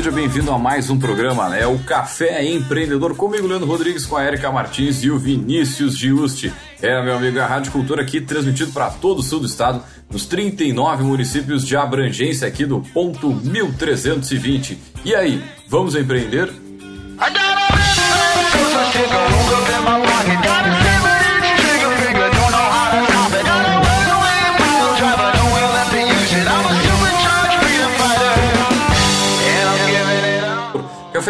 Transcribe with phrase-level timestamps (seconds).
[0.00, 1.66] Seja bem-vindo a mais um programa, né?
[1.66, 6.50] O Café Empreendedor, comigo, Leandro Rodrigues, com a Erika Martins e o Vinícius Giusti.
[6.80, 10.24] É, meu amigo, a Rádio Cultura aqui, transmitido para todo o sul do estado, nos
[10.24, 14.78] 39 municípios de abrangência aqui do ponto 1320.
[15.04, 16.50] E aí, vamos empreender?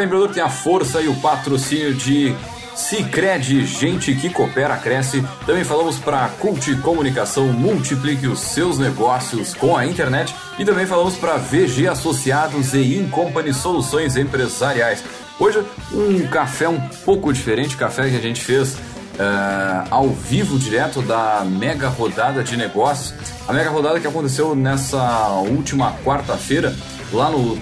[0.01, 2.35] Café Empreendedor tem a força e o patrocínio de
[2.75, 5.23] Cicred, gente que coopera, cresce.
[5.45, 10.35] Também falamos para Cult Comunicação, multiplique os seus negócios com a internet.
[10.59, 15.05] E também falamos para VG Associados e Incompany Soluções Empresariais.
[15.39, 18.79] Hoje, um café um pouco diferente, café que a gente fez
[19.11, 23.13] Uh, ao vivo, direto da mega rodada de negócios.
[23.47, 26.75] A mega rodada que aconteceu nessa última quarta-feira,
[27.13, 27.61] lá no, uh,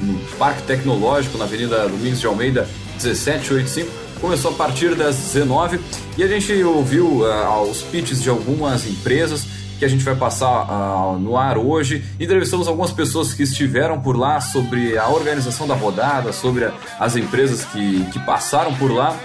[0.00, 2.68] no, Parque Tecnológico, na Avenida Domingos de Almeida,
[3.02, 3.90] 1785.
[4.20, 5.80] Começou a partir das 19
[6.18, 9.46] e a gente ouviu uh, os pitches de algumas empresas
[9.78, 12.04] que a gente vai passar uh, no ar hoje.
[12.20, 17.16] Entrevistamos algumas pessoas que estiveram por lá sobre a organização da rodada, sobre a, as
[17.16, 19.18] empresas que, que passaram por lá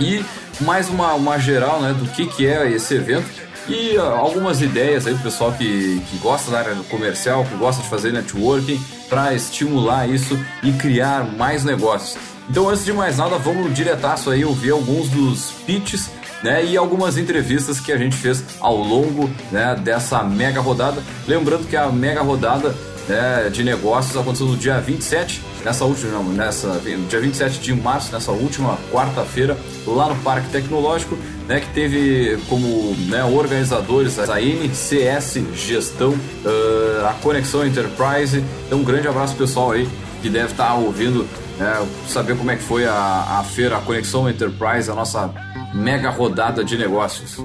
[0.00, 0.24] e
[0.60, 5.14] mais uma, uma geral né, do que, que é esse evento e algumas ideias aí
[5.14, 10.08] do pessoal que, que gosta da área comercial, que gosta de fazer networking, para estimular
[10.08, 12.16] isso e criar mais negócios.
[12.48, 16.10] Então, antes de mais nada, vamos diretaço aí ouvir alguns dos pitches
[16.42, 21.02] né, e algumas entrevistas que a gente fez ao longo né, dessa mega rodada.
[21.26, 22.74] Lembrando que a mega rodada
[23.08, 28.12] né, de negócios aconteceu no dia 27, nessa última, não, nessa, dia 27 de março,
[28.12, 29.56] nessa última quarta-feira,
[29.86, 37.14] lá no Parque Tecnológico, né, que teve como né, organizadores a NCS Gestão, uh, a
[37.14, 38.42] Conexão Enterprise.
[38.66, 39.88] Então, um grande abraço pessoal aí
[40.22, 41.26] que deve estar ouvindo,
[41.58, 45.32] né, saber como é que foi a, a feira, a Conexão Enterprise, a nossa
[45.72, 47.38] mega rodada de negócios.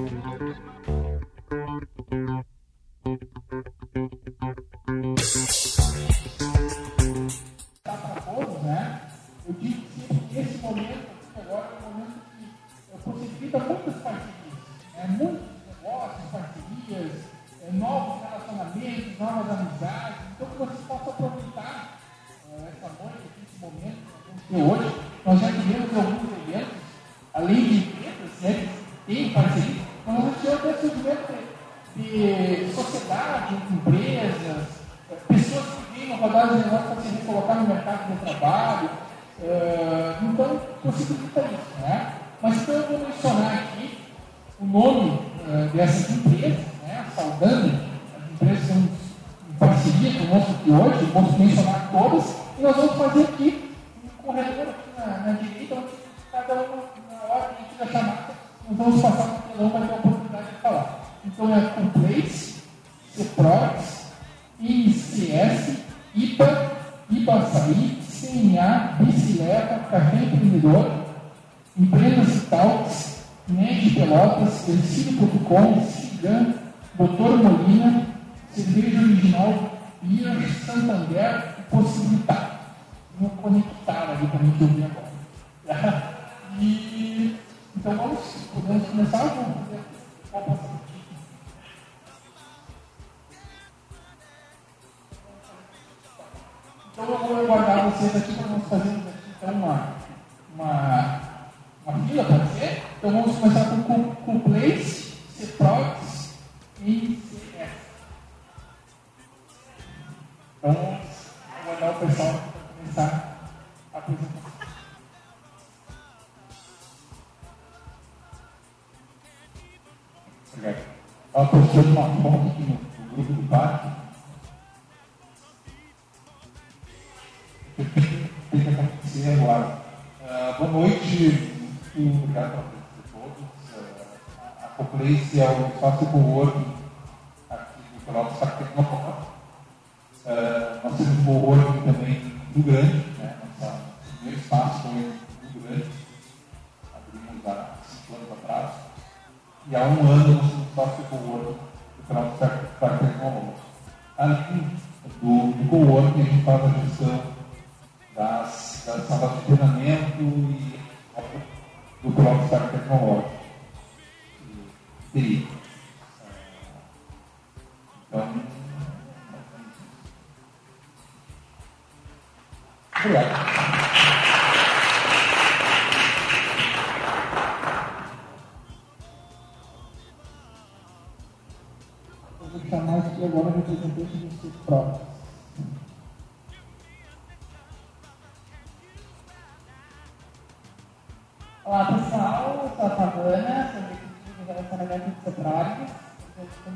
[102.12, 102.82] Uma fila, pode ser?
[102.98, 103.10] Então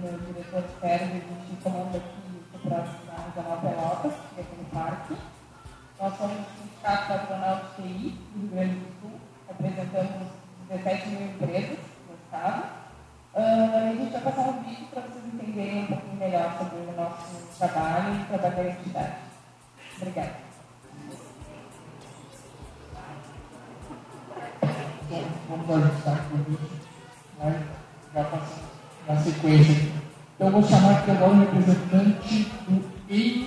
[0.00, 4.40] com o diretor de férias, a gente comanda aqui o Cetrópolis na Regional Pelotas, que
[4.40, 5.16] é no parque.
[5.98, 10.32] Nós somos o Sindicato Patronal de TI do Rio Grande do Sul, representamos
[10.69, 11.78] 17 mil empresas
[12.08, 12.87] no estado.
[13.34, 16.92] Uh, a gente vai passar um vídeo para vocês entenderem um pouquinho melhor sobre o
[16.96, 19.16] nosso trabalho e o trabalho da entidade.
[19.96, 20.46] Obrigada.
[25.08, 26.70] Então, vamos ajustar o vídeo,
[28.14, 28.65] já passando
[29.08, 29.75] na sequência.
[30.35, 33.45] Então, eu vou chamar aqui agora o representante do ICS.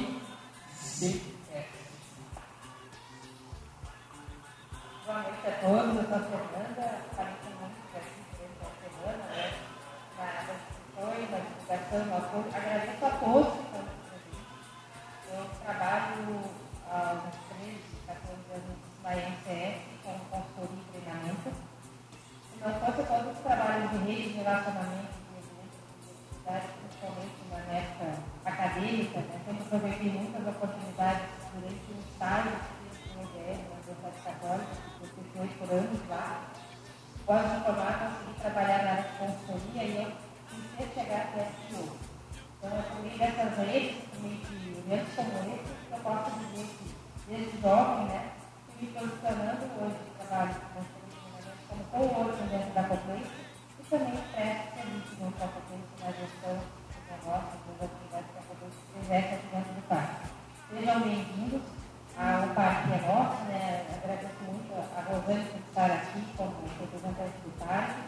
[65.30, 68.02] A por estar aqui como representante do parque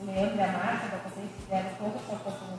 [0.00, 0.46] o Leandro e a
[0.88, 2.55] da Potência deram toda essa oportunidade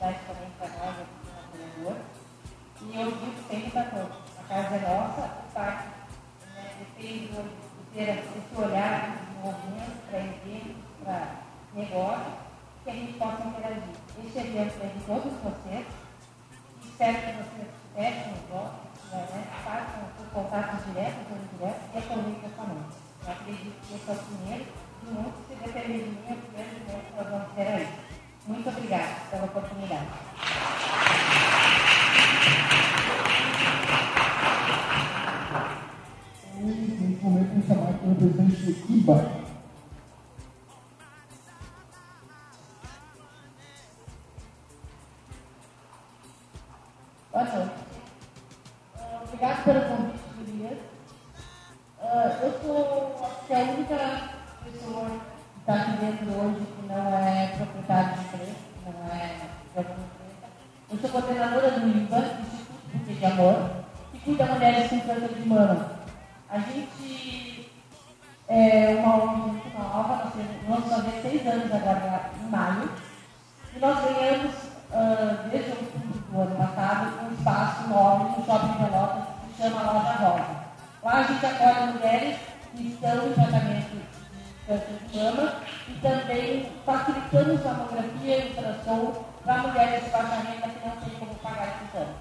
[88.88, 92.16] e ultrassom para mulheres de baixa renda que não têm como pagar esse exame.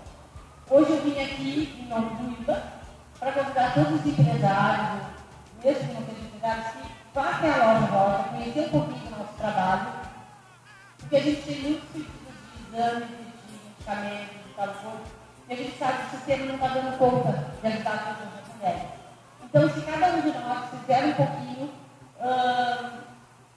[0.69, 2.63] Hoje eu vim aqui em nome do IBA
[3.19, 5.03] para convidar todos os empresários,
[5.63, 9.19] mesmo que não sejam empresários, que vá até a loja rosa, conhecer um pouquinho do
[9.19, 9.89] nosso trabalho,
[10.99, 15.05] porque a gente tem muitos tipos de exames, de medicamentos, de tal coisa,
[15.49, 17.33] e a gente sabe que o sistema não está dando conta
[17.63, 18.83] de ajudar todas as mulheres.
[19.45, 21.71] Então, se cada um de nós fizer um pouquinho,
[22.21, 22.91] uh,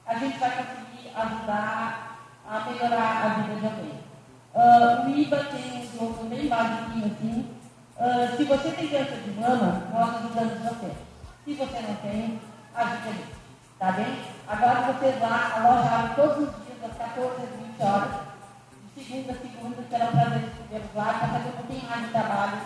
[0.05, 2.08] a gente vai conseguir ajudar
[2.49, 3.99] a melhorar a vida de alguém.
[4.55, 7.47] Uh, o IBA tem um jogo bem básico assim.
[7.95, 10.91] Uh, se você tem câncer de mama, nós ajudamos você.
[11.45, 12.41] Se você não tem,
[12.73, 13.39] ajuda a.
[13.77, 14.19] Tá bem?
[14.47, 18.11] Agora você vai, a loja todos os dias, das 14 às 20 horas,
[18.95, 22.11] de segunda a segunda, será um prazer receber lá para fazer um pouquinho mais de
[22.11, 22.61] trabalho.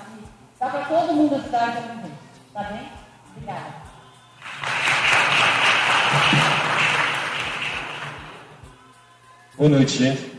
[0.60, 2.12] Dá para todo mundo ajudar também.
[2.54, 2.90] Tá bem?
[3.36, 3.84] Obrigada.
[9.56, 10.32] Boa noite, gente.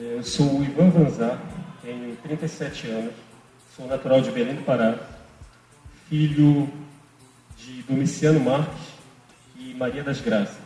[0.00, 1.42] É, eu sou o Ivan Vanzar,
[1.82, 3.12] tenho 37 anos,
[3.76, 4.94] sou natural de Belém do Pará,
[6.08, 6.70] filho
[7.56, 8.78] de Domiciano Marques
[9.58, 10.56] e Maria das Graças.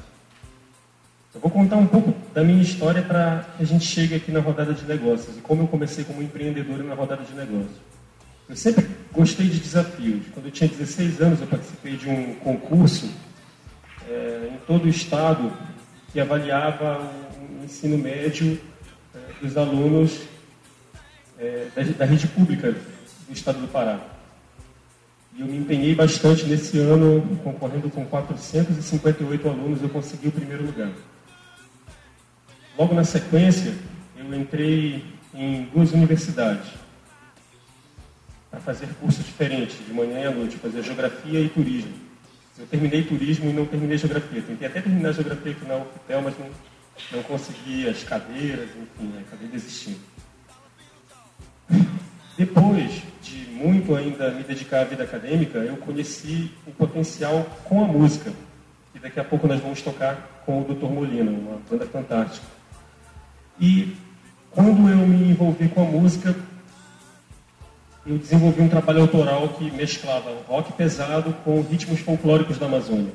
[1.34, 4.40] Eu vou contar um pouco da minha história para que a gente chegue aqui na
[4.40, 7.80] rodada de negócios e como eu comecei como empreendedor na rodada de negócios.
[8.50, 10.26] Eu sempre gostei de desafios.
[10.34, 13.10] Quando eu tinha 16 anos, eu participei de um concurso
[14.06, 15.50] é, em todo o estado
[16.12, 17.10] que avaliava
[17.60, 18.60] o ensino médio
[19.14, 20.20] é, dos alunos
[21.38, 23.98] é, da, da rede pública do estado do Pará.
[25.34, 30.66] E eu me empenhei bastante nesse ano, concorrendo com 458 alunos, eu consegui o primeiro
[30.66, 30.92] lugar.
[32.78, 33.74] Logo na sequência,
[34.16, 36.68] eu entrei em duas universidades
[38.50, 42.01] para fazer cursos diferentes, de manhã e à noite, fazer geografia e turismo.
[42.58, 44.42] Eu terminei turismo e não terminei geografia.
[44.42, 46.46] Tentei até terminar geografia aqui na UFPEL, mas não,
[47.12, 50.00] não consegui as cadeiras, enfim, acabei desistindo.
[52.36, 57.86] Depois de muito ainda me dedicar à vida acadêmica, eu conheci o potencial com a
[57.86, 58.32] música.
[58.94, 60.86] E daqui a pouco nós vamos tocar com o Dr.
[60.86, 62.46] Molina, uma banda fantástica.
[63.60, 63.96] E
[64.50, 66.34] quando eu me envolvi com a música,
[68.04, 73.12] eu desenvolvi um trabalho autoral que mesclava rock pesado com ritmos folclóricos da Amazônia.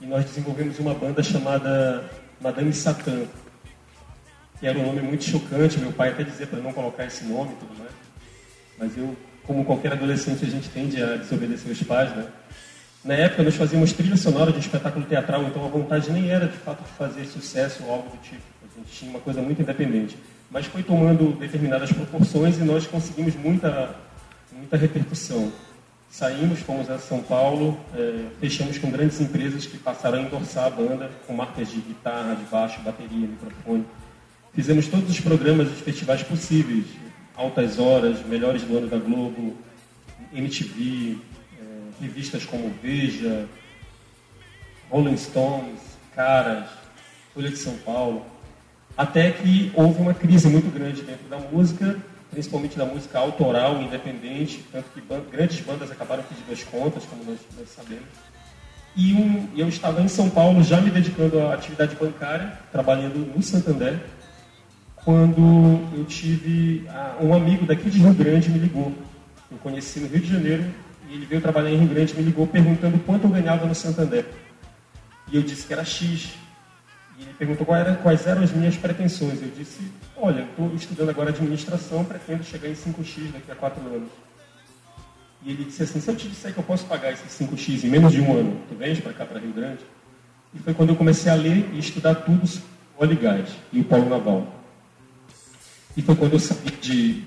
[0.00, 2.08] E nós desenvolvemos uma banda chamada
[2.40, 3.24] Madame Satã,
[4.58, 5.78] que era um nome muito chocante.
[5.78, 7.90] Meu pai até dizia para não colocar esse nome tudo mais.
[8.78, 12.26] Mas eu, como qualquer adolescente, a gente tende a desobedecer os pais, né?
[13.04, 16.46] Na época, nós fazíamos trilha sonora de um espetáculo teatral, então a vontade nem era,
[16.46, 18.42] de fato, de fazer sucesso ou algo do tipo.
[18.62, 20.18] A gente tinha uma coisa muito independente.
[20.50, 23.94] Mas foi tomando determinadas proporções e nós conseguimos muita,
[24.60, 25.50] muita repercussão.
[26.10, 30.70] Saímos, fomos a São Paulo, é, fechamos com grandes empresas que passaram a endossar a
[30.70, 33.86] banda com marcas de guitarra, de baixo, bateria, microfone.
[34.52, 36.84] Fizemos todos os programas dos festivais possíveis,
[37.36, 39.56] Altas Horas, Melhores do Ano da Globo,
[40.32, 41.16] MTV,
[41.58, 43.48] é, revistas como Veja,
[44.90, 45.80] Rolling Stones,
[46.14, 46.68] Caras,
[47.32, 48.26] Folha de São Paulo,
[48.96, 51.96] até que houve uma crise muito grande dentro da música,
[52.30, 57.38] principalmente da música autoral, independente, tanto que grandes bandas acabaram pedindo as contas, como nós,
[57.58, 58.06] nós sabemos.
[58.96, 63.42] E um, eu estava em São Paulo já me dedicando à atividade bancária, trabalhando no
[63.42, 64.00] Santander,
[64.96, 66.86] quando eu tive
[67.20, 68.92] um amigo daqui de Rio Grande me ligou.
[69.50, 70.64] Eu conheci no Rio de Janeiro
[71.08, 74.26] e ele veio trabalhar em Rio Grande me ligou perguntando quanto eu ganhava no Santander.
[75.32, 76.34] E eu disse que era X.
[77.20, 79.42] Ele perguntou quais eram, quais eram as minhas pretensões.
[79.42, 79.80] Eu disse,
[80.16, 84.08] olha, estou estudando agora administração, pretendo chegar em 5X daqui a quatro anos.
[85.42, 87.88] E ele disse assim, se eu te disser que eu posso pagar esses 5X em
[87.88, 89.80] menos de um ano, tu vens para cá, para Rio Grande?
[90.54, 93.80] E foi quando eu comecei a ler e estudar tudo sobre óleo e gás e
[93.80, 94.46] o polo naval.
[95.96, 97.24] E foi quando eu saí de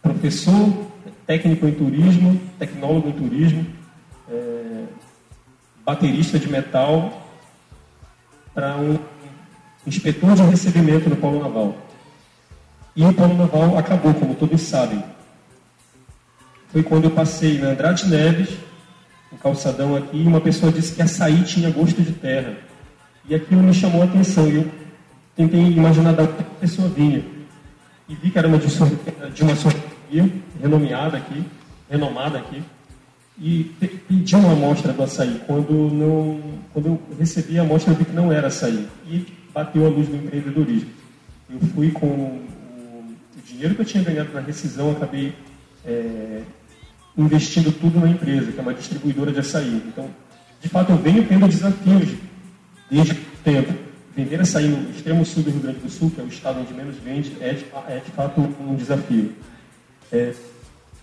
[0.00, 0.86] professor,
[1.26, 3.66] técnico em turismo, tecnólogo em turismo,
[4.30, 4.84] é,
[5.84, 7.28] baterista de metal,
[8.54, 8.98] para um
[9.90, 11.76] inspetor de recebimento no Polo Naval.
[12.96, 15.02] E o Polo Naval acabou, como todos sabem.
[16.72, 18.50] Foi quando eu passei na Andrade Neves,
[19.30, 22.56] no calçadão aqui, e uma pessoa disse que açaí tinha gosto de terra.
[23.28, 24.48] E aquilo me chamou a atenção.
[24.48, 24.70] E eu
[25.36, 27.22] tentei imaginar da onde a pessoa vinha
[28.10, 30.28] e vi que era uma de, de uma sorveteria
[30.60, 31.44] renomeada aqui,
[31.88, 32.60] renomada aqui,
[33.38, 33.70] e
[34.08, 35.40] pedi uma amostra do açaí.
[35.46, 36.40] Quando, não,
[36.72, 38.88] quando eu recebi a amostra, eu vi que não era açaí.
[39.06, 40.90] E bateu a luz do empreendedorismo.
[41.48, 43.14] Eu fui com o,
[43.44, 45.34] dinheiro que eu tinha ganhado na rescisão, acabei
[45.84, 46.42] é,
[47.16, 49.82] investindo tudo na empresa, que é uma distribuidora de açaí.
[49.86, 50.08] Então,
[50.60, 52.10] de fato, eu venho tendo desafios
[52.90, 53.72] desde tempo
[54.14, 56.74] vender açaí no extremo sul do Rio Grande do Sul, que é o estado onde
[56.74, 59.32] menos vende, é de, é de fato um desafio.
[60.12, 60.34] É,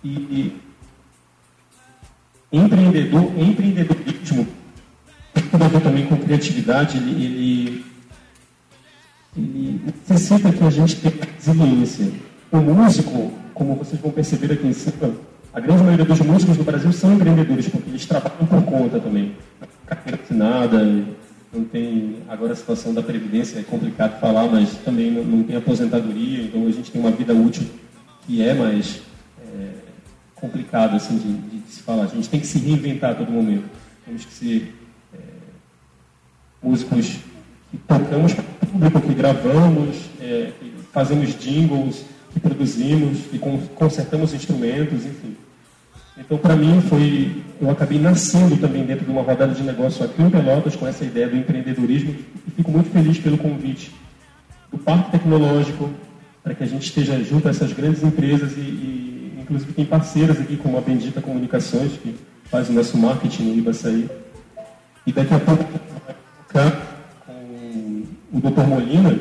[0.04, 0.62] e, e
[2.52, 4.48] empreendedor, empreendedorismo
[5.34, 7.86] tem a ver também com criatividade, ele, ele,
[9.38, 12.12] ele necessita que a gente tenha resiliência.
[12.52, 15.14] O músico, como vocês vão perceber aqui em cima,
[15.54, 19.36] a grande maioria dos músicos no Brasil são empreendedores, porque eles trabalham por conta também.
[19.86, 20.84] Carteira assinada,
[21.54, 22.18] não tem.
[22.28, 26.66] Agora a situação da Previdência é complicado falar, mas também não, não tem aposentadoria, então
[26.68, 27.68] a gente tem uma vida útil
[28.26, 29.02] que é mais
[29.42, 29.70] é,
[30.36, 32.04] complicado assim, de, de, se falar.
[32.04, 33.66] A gente tem que se reinventar a todo momento.
[34.06, 34.76] Temos que ser
[35.14, 35.18] é,
[36.62, 37.20] músicos
[37.72, 43.40] que tocamos para o público, que gravamos, é, que fazemos jingles, que produzimos, que
[43.76, 45.36] consertamos instrumentos, enfim.
[46.18, 47.44] Então, para mim, foi.
[47.62, 51.06] Eu acabei nascendo também dentro de uma rodada de negócio aqui em Pelotas com essa
[51.06, 52.16] ideia do empreendedorismo
[52.48, 53.92] e fico muito feliz pelo convite
[54.72, 55.90] do Parque Tecnológico
[56.44, 60.40] para que a gente esteja junto a essas grandes empresas e, e inclusive tem parceiras
[60.40, 64.10] aqui como a Bendita Comunicações que faz o nosso marketing no Ibaçaí.
[65.06, 65.64] E daqui a pouco
[68.32, 68.68] o Dr.
[68.68, 69.20] Molina.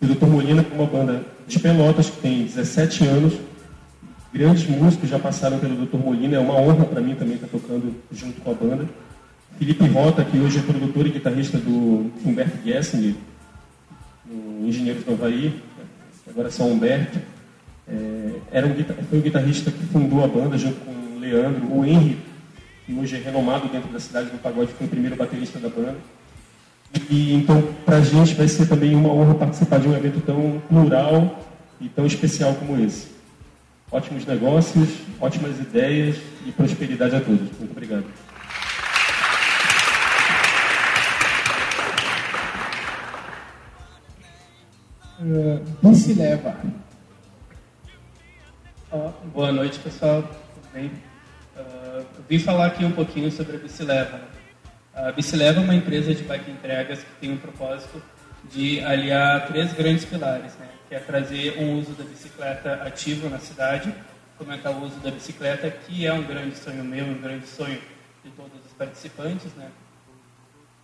[0.00, 0.26] O Dr.
[0.26, 3.34] Molina é uma banda de Pelotas que tem 17 anos
[4.34, 5.96] Grandes músicos já passaram pelo Dr.
[5.96, 8.84] Molina, é uma honra para mim também estar tocando junto com a banda.
[9.56, 13.14] Felipe Rota, que hoje é produtor e guitarrista do Humberto Gessinger,
[14.26, 15.54] no Engenheiros do Havaí,
[16.28, 17.20] agora é São Humberto.
[17.86, 18.74] É, era um,
[19.08, 22.18] foi o guitarrista que fundou a banda junto com o Leandro, o Henry,
[22.84, 25.94] que hoje é renomado dentro da cidade do pagode, foi o primeiro baterista da banda.
[27.10, 30.62] E, então, para a gente vai ser também uma honra participar de um evento tão
[30.68, 31.40] plural
[31.80, 33.08] e tão especial como esse.
[33.90, 34.88] Ótimos negócios,
[35.20, 37.48] ótimas ideias e prosperidade a todos.
[37.58, 38.04] Muito obrigado.
[45.20, 46.56] Uh, se leva.
[49.32, 50.22] boa noite, pessoal.
[50.22, 50.86] Tudo bem?
[51.56, 54.18] Uh, eu vim falar aqui um pouquinho sobre a Bicileva.
[54.18, 54.43] Né?
[54.94, 58.00] A Bicileva é uma empresa de bike entregas que tem um propósito
[58.52, 60.68] de aliar três grandes pilares, né?
[60.88, 63.92] que é trazer um uso da bicicleta ativo na cidade,
[64.38, 67.80] fomentar o uso da bicicleta, que é um grande sonho meu, um grande sonho
[68.22, 69.68] de todos os participantes, né?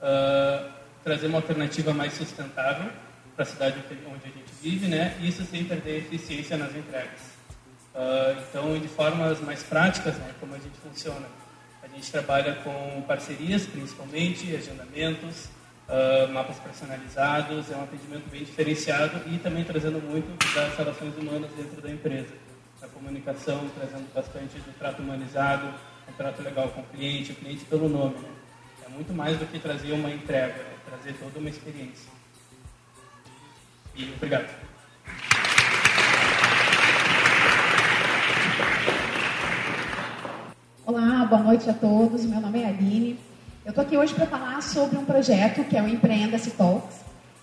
[0.00, 0.70] Uh,
[1.04, 2.90] trazer uma alternativa mais sustentável
[3.36, 5.16] para a cidade onde a gente vive, né?
[5.20, 7.20] Isso sem perder eficiência nas entregas.
[7.94, 10.32] Uh, então, de formas mais práticas, né?
[10.40, 11.26] Como a gente funciona?
[12.00, 15.50] Gente trabalha com parcerias, principalmente, agendamentos,
[15.86, 21.50] uh, mapas personalizados, é um atendimento bem diferenciado e também trazendo muito das relações humanas
[21.54, 22.32] dentro da empresa.
[22.80, 25.74] A comunicação, trazendo bastante do trato humanizado,
[26.08, 28.14] um trato legal com o cliente, o cliente pelo nome.
[28.14, 28.30] Né?
[28.86, 32.10] É muito mais do que trazer uma entrega, é trazer toda uma experiência.
[33.94, 34.48] E obrigado.
[41.30, 42.24] Boa noite a todos.
[42.24, 43.16] Meu nome é Aline.
[43.64, 46.96] Eu estou aqui hoje para falar sobre um projeto que é o Empreenda-se Talks.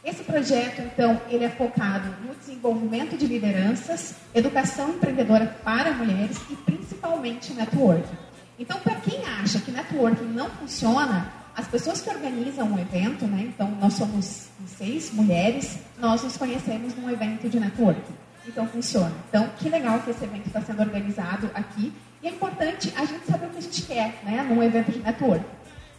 [0.04, 6.56] Esse projeto, então, ele é focado no desenvolvimento de lideranças, educação empreendedora para mulheres e
[6.58, 8.18] principalmente networking.
[8.60, 13.44] Então, para quem acha que networking não funciona, as pessoas que organizam um evento, né?
[13.54, 18.14] Então, nós somos seis mulheres, nós nos conhecemos num evento de networking.
[18.46, 19.14] Então, funciona.
[19.30, 21.94] Então, que legal que esse evento está sendo organizado aqui
[22.28, 25.44] é importante a gente saber o que a gente quer, né, num evento de network.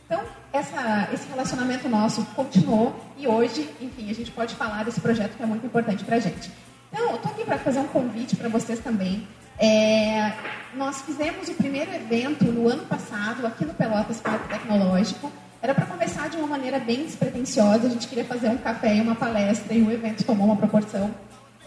[0.06, 5.36] Então, essa, esse relacionamento nosso continuou e hoje, enfim, a gente pode falar desse projeto
[5.36, 6.50] que é muito importante para a gente.
[6.90, 9.26] Então, estou aqui para fazer um convite para vocês também.
[9.58, 10.32] É,
[10.74, 15.30] nós fizemos o primeiro evento no ano passado, aqui no Pelotas Parque Tecnológico.
[15.60, 19.00] Era para começar de uma maneira bem despretensiosa, a gente queria fazer um café e
[19.00, 21.12] uma palestra, e o evento tomou uma proporção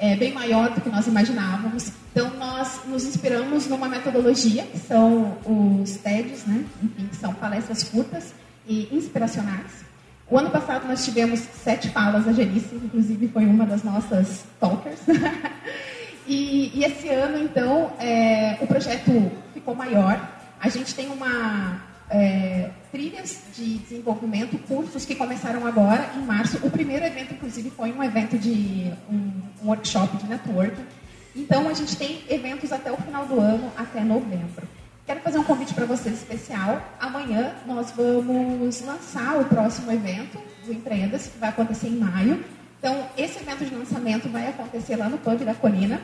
[0.01, 1.91] é, bem maior do que nós imaginávamos.
[2.11, 6.65] Então, nós nos inspiramos numa metodologia, que são os TEDs, né?
[6.81, 8.33] Enfim, que são palestras curtas
[8.67, 9.85] e inspiracionais.
[10.27, 14.99] O ano passado nós tivemos sete falas da Genice, inclusive foi uma das nossas talkers.
[16.27, 20.19] e, e, esse ano, então, é, o projeto ficou maior.
[20.59, 21.79] A gente tem uma
[22.11, 26.59] é, trilhas de desenvolvimento, cursos que começaram agora, em março.
[26.61, 29.31] O primeiro evento, inclusive, foi um evento de um,
[29.63, 30.85] um workshop de networking.
[31.33, 34.67] Então, a gente tem eventos até o final do ano, até novembro.
[35.05, 36.81] Quero fazer um convite para vocês especial.
[36.99, 42.43] Amanhã nós vamos lançar o próximo evento do Empreendas, que vai acontecer em maio.
[42.77, 46.01] Então, esse evento de lançamento vai acontecer lá no Pub da Colina.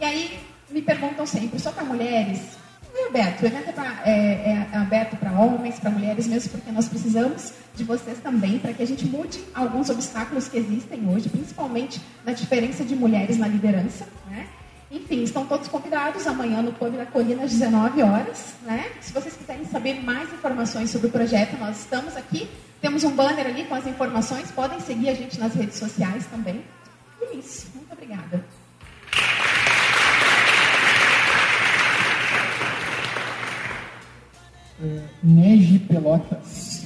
[0.00, 2.63] E aí, me perguntam sempre, só para mulheres?
[2.96, 3.42] É aberto.
[3.42, 7.52] O evento é, pra, é, é aberto para homens, para mulheres mesmo, porque nós precisamos
[7.74, 12.32] de vocês também para que a gente mude alguns obstáculos que existem hoje, principalmente na
[12.32, 14.06] diferença de mulheres na liderança.
[14.30, 14.46] Né?
[14.90, 18.54] Enfim, estão todos convidados amanhã no Clube da Colina às 19 horas.
[18.62, 18.86] Né?
[19.00, 22.48] Se vocês quiserem saber mais informações sobre o projeto, nós estamos aqui.
[22.80, 24.52] Temos um banner ali com as informações.
[24.52, 26.62] Podem seguir a gente nas redes sociais também.
[27.20, 27.66] E é isso.
[27.74, 28.44] Muito obrigada.
[34.84, 36.84] É, Nege Pelotas.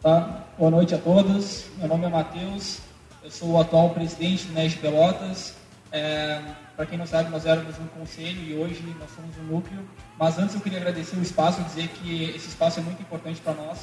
[0.00, 0.44] Tá?
[0.56, 1.66] Boa noite a todos.
[1.78, 2.78] Meu nome é Matheus.
[3.24, 5.54] Eu sou o atual presidente do NEG Pelotas.
[5.90, 6.40] É,
[6.76, 9.84] Para quem não sabe, nós éramos um conselho e hoje nós somos um núcleo.
[10.16, 13.40] Mas antes eu queria agradecer o espaço e dizer que esse espaço é muito importante
[13.40, 13.80] para nós,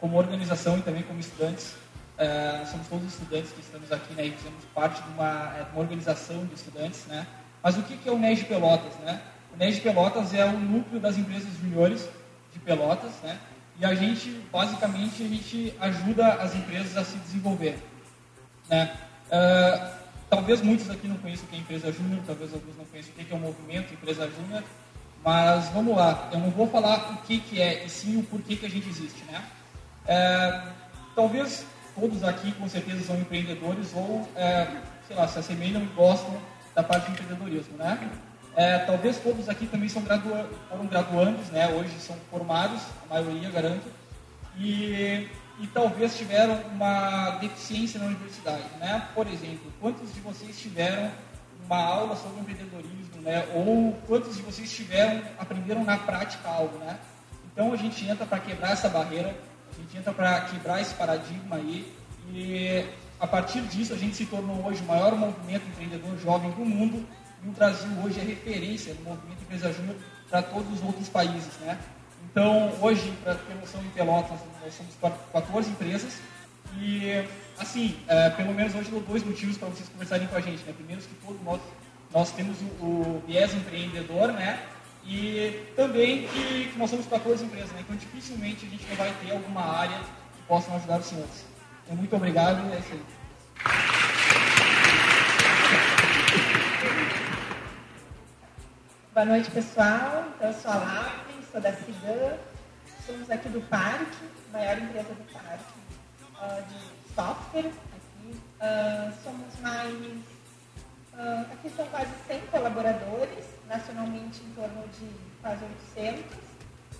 [0.00, 1.74] como organização e também como estudantes.
[2.16, 5.80] É, somos todos estudantes que estamos aqui né, e fazemos parte de uma, é, uma
[5.80, 7.26] organização de estudantes, né?
[7.62, 8.94] Mas o que é o NES Pelotas?
[9.00, 9.20] Né?
[9.54, 12.08] O NES Pelotas é o núcleo das empresas juniores
[12.52, 13.38] de Pelotas, né?
[13.80, 17.78] e a gente, basicamente, a gente ajuda as empresas a se desenvolver.
[18.68, 18.92] Né?
[19.26, 19.90] Uh,
[20.28, 23.24] talvez muitos aqui não conheçam o que é empresa júnior, talvez alguns não conheçam o
[23.24, 24.64] que é o movimento empresa júnior,
[25.24, 28.56] mas vamos lá, eu não vou falar o que, que é, e sim o porquê
[28.56, 29.24] que a gente existe.
[29.30, 29.42] Né?
[30.04, 30.72] Uh,
[31.14, 31.64] talvez
[31.98, 34.66] todos aqui com certeza são empreendedores ou, é,
[35.06, 36.36] sei lá, se assemelham e gostam
[36.74, 38.10] da parte de empreendedorismo, né?
[38.56, 41.68] É, talvez todos aqui também são gradua foram graduandos, né?
[41.68, 43.88] Hoje são formados, a maioria, garanto.
[44.58, 45.28] E,
[45.60, 49.08] e talvez tiveram uma deficiência na universidade, né?
[49.14, 51.10] Por exemplo, quantos de vocês tiveram
[51.64, 53.46] uma aula sobre empreendedorismo, né?
[53.54, 56.98] Ou quantos de vocês tiveram aprenderam na prática algo, né?
[57.52, 59.36] Então a gente entra para quebrar essa barreira,
[59.72, 61.92] a gente entra para quebrar esse paradigma aí
[62.32, 62.84] e
[63.20, 67.04] a partir disso a gente se tornou hoje o maior movimento empreendedor jovem do mundo
[67.44, 69.96] e o Brasil hoje é referência no movimento Empresa Júnior
[70.28, 71.78] para todos os outros países, né?
[72.30, 74.94] Então hoje, para ter noção em Pelotas, nós somos
[75.32, 76.18] 14 empresas
[76.78, 77.24] e
[77.58, 80.72] assim, é, pelo menos hoje dou dois motivos para vocês conversarem com a gente, né?
[80.72, 81.60] Primeiro que todos nós
[82.12, 84.62] nós temos o, o viés empreendedor, né?
[85.04, 87.80] E também que, que nós somos 14 empresas, né?
[87.80, 91.47] então dificilmente a gente não vai ter alguma área que possa ajudar os senhores.
[91.88, 93.02] Então, muito obrigado e é isso aí.
[99.14, 100.26] Boa noite, pessoal.
[100.36, 102.36] Então, eu sou a Lavin, sou da CIGAN.
[103.06, 105.64] Somos aqui do Parque, maior empresa do Parque
[106.34, 107.70] uh, de software.
[107.70, 108.38] Aqui.
[108.60, 109.94] Uh, somos mais.
[109.94, 115.08] Uh, aqui são quase 100 colaboradores nacionalmente em torno de
[115.40, 115.64] quase
[115.96, 116.22] 800.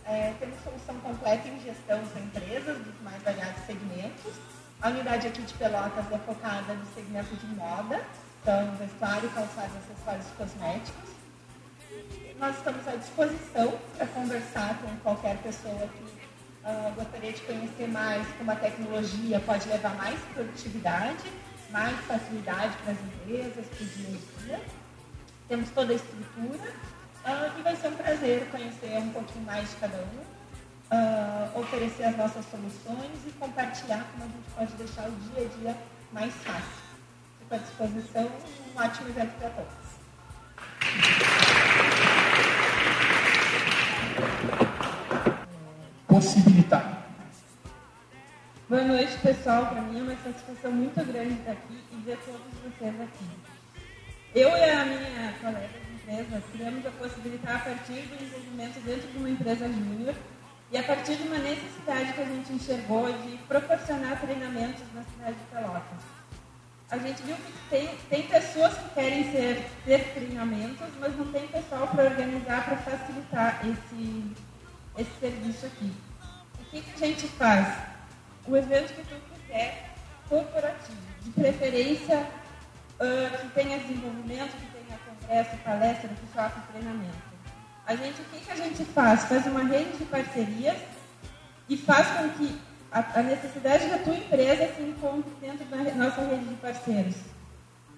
[0.06, 4.32] É, temos solução completa em gestão para empresas dos mais variados segmentos.
[4.80, 8.00] A unidade aqui de Pelotas é focada no segmento de moda,
[8.40, 11.10] então vestuário, calçados, acessórios cosméticos.
[12.38, 18.26] Nós estamos à disposição para conversar com qualquer pessoa que uh, gostaria de conhecer mais
[18.36, 21.24] como a tecnologia pode levar mais produtividade,
[21.70, 24.60] mais facilidade para as empresas, para o dia a dia
[25.48, 26.70] temos toda a estrutura
[27.24, 30.37] uh, e vai ser um prazer conhecer um pouquinho mais de cada um,
[30.90, 35.58] uh, oferecer as nossas soluções e compartilhar como a gente pode deixar o dia a
[35.58, 35.76] dia
[36.12, 36.88] mais fácil.
[37.40, 38.30] Fico à disposição,
[38.74, 39.88] um ótimo evento para todos.
[46.06, 47.06] Possibilitar.
[48.68, 49.66] Boa noite, pessoal.
[49.66, 53.24] Para mim é uma satisfação muito grande estar aqui e ver todos vocês aqui.
[54.34, 59.08] Eu e a minha colega de empresa criamos a possibilitar a partir do desenvolvimento dentro
[59.08, 60.14] de uma empresa júnior
[60.70, 65.36] e a partir de uma necessidade que a gente enxergou de proporcionar treinamentos na cidade
[65.36, 66.18] de Pelotas.
[66.90, 71.46] A gente viu que tem, tem pessoas que querem ser, ter treinamentos, mas não tem
[71.48, 74.34] pessoal para organizar, para facilitar esse,
[74.98, 75.92] esse serviço aqui.
[76.60, 77.66] O que, que a gente faz?
[78.46, 79.90] O evento que tu quiser,
[80.28, 82.26] corporativo, de preferência
[83.00, 87.27] uh, que tenha desenvolvimento, que tenha congresso, palestra, faça treinamento.
[87.88, 89.24] A gente, o que, que a gente faz?
[89.24, 90.76] Faz uma rede de parcerias
[91.70, 92.54] e faz com que
[92.92, 97.14] a, a necessidade da tua empresa se encontre dentro da nossa rede de parceiros.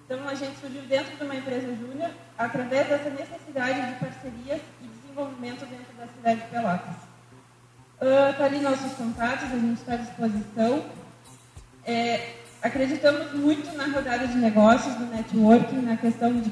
[0.05, 4.87] Então, a gente surgiu dentro de uma empresa júnior através dessa necessidade de parcerias e
[4.87, 6.95] desenvolvimento dentro da cidade de Pelotas.
[8.31, 10.85] Está uh, ali nossos contatos, a gente está à disposição.
[11.85, 16.49] É, acreditamos muito na rodada de negócios, no networking, na questão de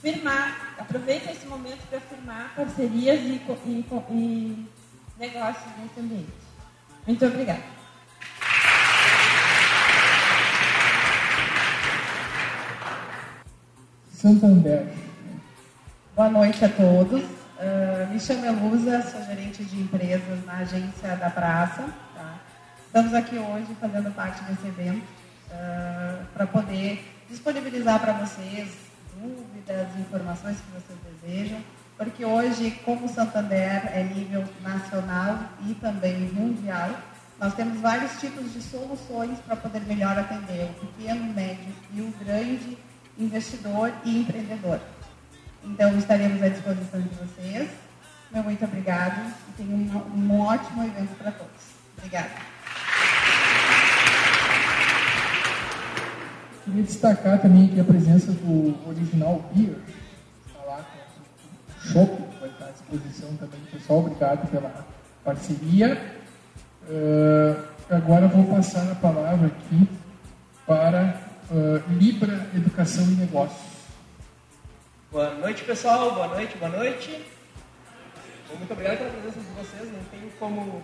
[0.00, 4.68] firmar, aproveita esse momento para firmar parcerias e, e, e
[5.18, 6.32] negócios nesse ambiente.
[7.06, 7.62] Muito obrigada.
[14.12, 14.86] Santander.
[16.16, 17.22] Boa noite a todos.
[17.22, 21.84] Uh, me chamo Elusa, sou gerente de empresas na agência da Praça.
[22.14, 22.38] Tá?
[22.86, 25.04] Estamos aqui hoje fazendo parte desse evento
[25.50, 28.84] uh, para poder disponibilizar para vocês
[29.20, 31.60] dúvidas, informações que vocês desejam,
[31.96, 36.90] porque hoje, como o Santander é nível nacional e também mundial,
[37.38, 42.12] nós temos vários tipos de soluções para poder melhor atender o pequeno, médio e o
[42.24, 42.78] grande
[43.18, 44.80] investidor e empreendedor.
[45.62, 47.70] Então, estaremos à disposição de vocês.
[48.30, 51.74] Meu muito obrigado e tenham um, um ótimo evento para todos.
[51.96, 52.53] Obrigada.
[56.64, 59.76] Queria destacar também aqui a presença do Original Beer,
[60.46, 60.82] está lá
[61.92, 63.60] com o que vai estar à disposição também.
[63.70, 64.86] Pessoal, obrigado pela
[65.22, 66.22] parceria.
[66.88, 69.86] Uh, agora vou passar a palavra aqui
[70.66, 73.74] para uh, Libra Educação e Negócios.
[75.12, 76.14] Boa noite, pessoal.
[76.14, 77.26] Boa noite, boa noite.
[78.56, 79.92] Muito obrigado pela presença de vocês.
[79.92, 80.82] Não tenho como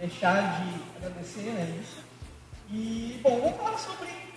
[0.00, 1.98] deixar de agradecer né, isso.
[2.68, 4.31] E, bom, vamos falar sobre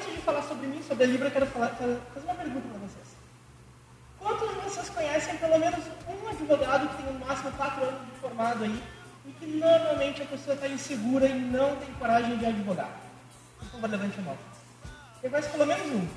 [0.00, 2.78] antes de falar sobre mim, sobre a Libra, eu quero falar, fazer uma pergunta para
[2.78, 3.06] vocês.
[4.18, 8.20] Quantos de vocês conhecem pelo menos um advogado que tem no máximo 4 anos de
[8.20, 8.82] formado aí
[9.26, 12.90] em que normalmente a pessoa está insegura e não tem coragem de advogar?
[13.58, 14.38] Por favor, levante a mão.
[15.20, 16.08] Quem conhece pelo menos um?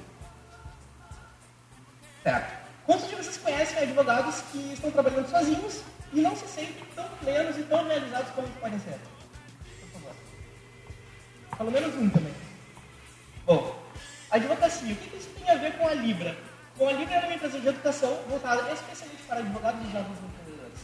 [2.23, 2.63] Certo.
[2.85, 7.57] Quantos de vocês conhecem advogados que estão trabalhando sozinhos e não se sentem tão plenos
[7.57, 8.99] e tão realizados como podem ser?
[9.79, 10.15] Por favor.
[11.57, 12.42] Pelo menos um também.
[13.45, 13.75] Bom,
[14.31, 14.93] advocacia.
[14.93, 16.35] O que isso tem a ver com a Libra?
[16.77, 20.79] Bom, a Libra é uma empresa de educação voltada especialmente para advogados e jovens empreendedores.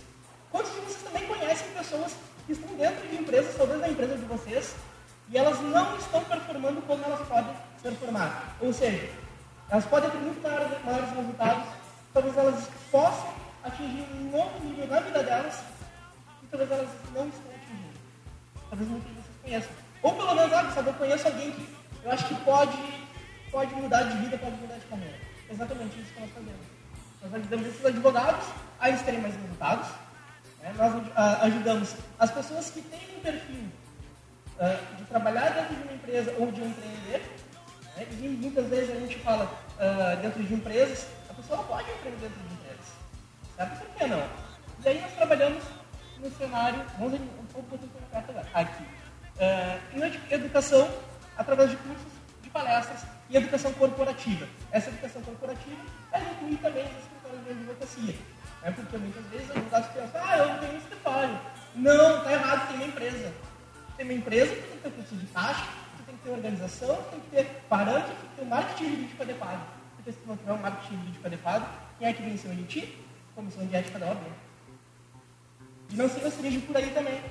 [0.51, 4.25] Quantos de vocês também conhecem pessoas que estão dentro de empresas, talvez da empresa de
[4.25, 4.75] vocês,
[5.29, 8.55] e elas não estão performando como elas podem performar?
[8.59, 9.09] Ou seja,
[9.69, 11.63] elas podem ter muito maiores resultados,
[12.13, 15.61] talvez elas possam atingir um novo nível na vida delas,
[16.43, 17.99] e talvez elas não estão atingindo.
[18.69, 19.71] Talvez muitos de vocês conheçam.
[20.01, 22.77] Ou pelo menos, ah, sabe, eu conheço alguém que eu acho que pode,
[23.51, 25.17] pode mudar de vida, pode mudar de carreira.
[25.49, 26.65] Exatamente isso que nós fazemos.
[27.21, 28.45] Nós ajudamos esses advogados
[28.79, 29.87] a eles terem mais resultados.
[30.61, 30.73] Né?
[30.77, 33.63] Nós uh, ajudamos as pessoas que têm um perfil
[34.57, 37.21] uh, de trabalhar dentro de uma empresa ou de empreender.
[37.97, 38.07] Né?
[38.21, 42.47] E muitas vezes a gente fala uh, dentro de empresas, a pessoa pode empreender dentro
[42.47, 42.85] de empresas.
[43.57, 44.23] Sabe por que não?
[44.85, 45.63] E aí nós trabalhamos
[46.19, 47.79] no cenário, vamos um pouco
[48.13, 48.83] agora, aqui,
[49.93, 50.89] em educação
[51.39, 52.11] através de cursos,
[52.43, 54.45] de palestras e educação corporativa.
[54.71, 58.15] Essa educação corporativa ela inclui também os escritórios de advocacia.
[58.61, 58.71] Né?
[58.75, 61.39] Porque muitas vezes advogados pensam, ah, eu não tenho um escritório.
[61.75, 63.33] Não, está errado, tem uma empresa.
[63.95, 66.95] Tem uma empresa que tem que ter fluxo de caixa, que tem que ter organização,
[67.03, 69.67] tem que ter parâmetro, tem que ter um marketing jurídico adequado.
[69.95, 72.63] Porque se não tiver um marketing jurídico adequado, quem é que vem em cima de
[72.63, 73.05] ti?
[73.33, 74.33] Comissão de ética da ordem.
[75.89, 77.21] E não se restringe por aí também.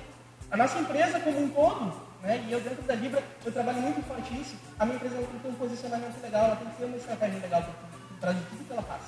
[0.49, 2.45] A nossa empresa como um todo, né?
[2.47, 4.55] E eu, dentro da Libra, eu trabalho muito nisso.
[4.77, 7.39] A minha empresa tem que ter um posicionamento legal, ela tem que ter uma estratégia
[7.39, 9.01] legal por trás de tudo que ela faz.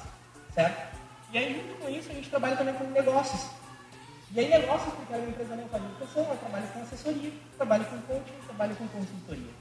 [0.53, 0.97] Certo?
[1.33, 3.49] E aí, junto com isso, a gente trabalha também com negócios.
[4.33, 7.85] E aí, negócios, porque a minha empresa não faz educação, eu trabalho com assessoria, trabalho
[7.85, 9.51] com coaching, trabalho com consultoria.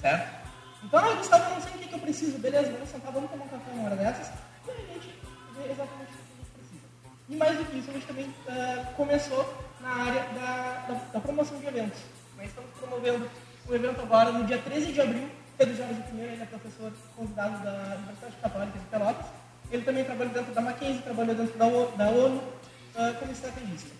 [0.00, 0.44] Certo?
[0.82, 2.38] Então, ah, Gustavo, não sei o que, que eu preciso.
[2.38, 4.28] Beleza, vamos sentar, vamos tomar um café uma hora dessas.
[4.66, 5.18] E a gente
[5.56, 6.86] vê exatamente o que a gente precisa.
[7.28, 11.20] E mais do que isso, a gente também uh, começou na área da, da, da
[11.20, 12.13] promoção de eventos.
[12.36, 13.30] Nós estamos promovendo
[13.68, 15.28] um evento agora no dia 13 de abril.
[15.56, 19.26] Pedro Jorge Pinheiro, ele é professor convidado da Universidade Católica de Pelotas.
[19.70, 21.66] Ele também trabalha dentro da Mackenzie, trabalhou dentro da,
[21.96, 23.90] da ONU uh, como estrategista.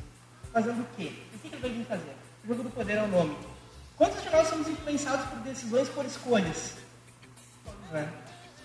[0.53, 1.13] Fazendo o quê?
[1.33, 2.17] O que ele vai fazer?
[2.45, 3.37] O jogo do poder é o nome.
[3.97, 6.77] Quantos de nós somos influenciados por decisões, por escolhas?
[7.93, 8.09] É.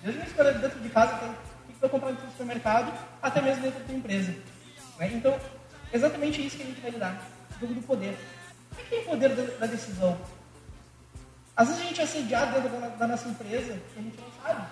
[0.02, 3.80] Desde uma escolha dentro de casa, o que vai comprar no supermercado, até mesmo dentro
[3.80, 4.36] da tua empresa.
[4.98, 5.12] Né?
[5.14, 5.40] Então,
[5.94, 7.22] exatamente isso que a gente vai lidar.
[7.56, 8.18] O jogo do poder.
[8.88, 10.18] Quem tem poder da, decisão?
[11.56, 14.68] Às vezes a gente é assediado dentro da, nossa empresa e a gente não sabe.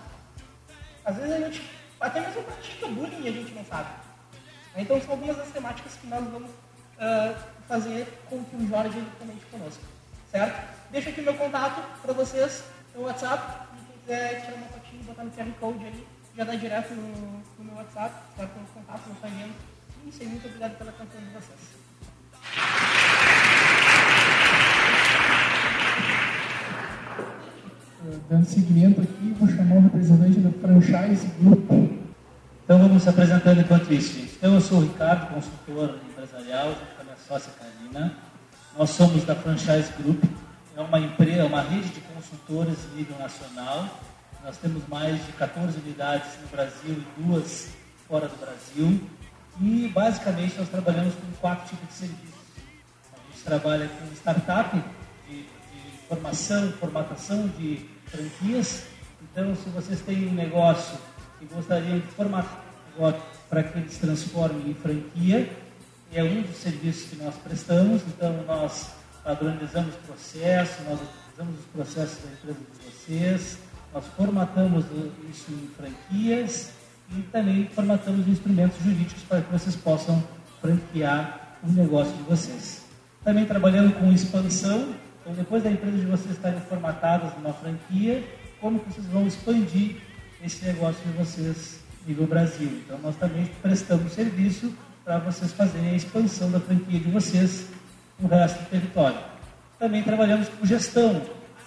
[1.04, 3.90] Às vezes a gente até mesmo pratica bullying e a gente não sabe.
[4.76, 7.36] Então são algumas das temáticas que nós vamos uh,
[7.68, 9.84] fazer com que o Jorge comente conosco.
[10.32, 10.78] Certo?
[10.92, 12.64] Deixo aqui meu contato para vocês
[12.96, 13.68] no WhatsApp.
[13.88, 17.44] Quem quiser tirar uma fotinha e botar no QR Code ali, já dá direto no,
[17.58, 19.50] no meu WhatsApp, vai com o contato, no painel.
[20.06, 21.60] E isso aí, muito obrigado pela atenção de vocês.
[28.30, 31.72] Dando seguimento aqui, vou chamar o representante da Franchise Group.
[32.64, 34.20] Então vamos se apresentando enquanto isso.
[34.20, 38.14] Então eu sou o Ricardo, consultor empresarial, junto com a minha sócia Karina.
[38.78, 40.24] Nós somos da Franchise Group,
[40.76, 43.88] é uma empresa, uma rede de consultores em nível nacional.
[44.44, 47.70] Nós temos mais de 14 unidades no Brasil e duas
[48.08, 49.02] fora do Brasil.
[49.60, 52.36] E basicamente nós trabalhamos com quatro tipos de serviços.
[53.14, 54.78] A gente trabalha com startup,
[55.28, 55.48] de, de
[56.08, 58.84] formação, formatação de franquias.
[59.22, 60.98] Então, se vocês têm um negócio
[61.42, 62.64] e gostariam de formatar
[63.50, 65.50] para que eles transformem em franquia,
[66.12, 68.02] é um dos serviços que nós prestamos.
[68.08, 68.92] Então, nós
[69.24, 73.60] padronizamos processos, nós utilizamos os processos da empresa de vocês,
[73.94, 74.86] nós formatamos
[75.30, 76.72] isso em franquias
[77.16, 80.24] e também formatamos instrumentos jurídicos para que vocês possam
[80.62, 82.86] franquear o negócio de vocês.
[83.24, 84.96] Também trabalhando com expansão,
[85.28, 88.24] então, depois da empresa de vocês estarem formatadas numa franquia,
[88.62, 89.98] como vocês vão expandir
[90.42, 92.70] esse negócio de vocês nível Brasil?
[92.86, 97.68] Então, nós também prestamos serviço para vocês fazerem a expansão da franquia de vocês
[98.18, 99.18] no resto do território.
[99.78, 101.22] Também trabalhamos com gestão,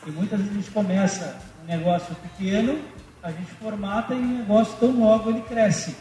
[0.07, 2.81] e muitas vezes a gente começa um negócio pequeno,
[3.23, 5.95] a gente formata e o negócio tão logo ele cresce.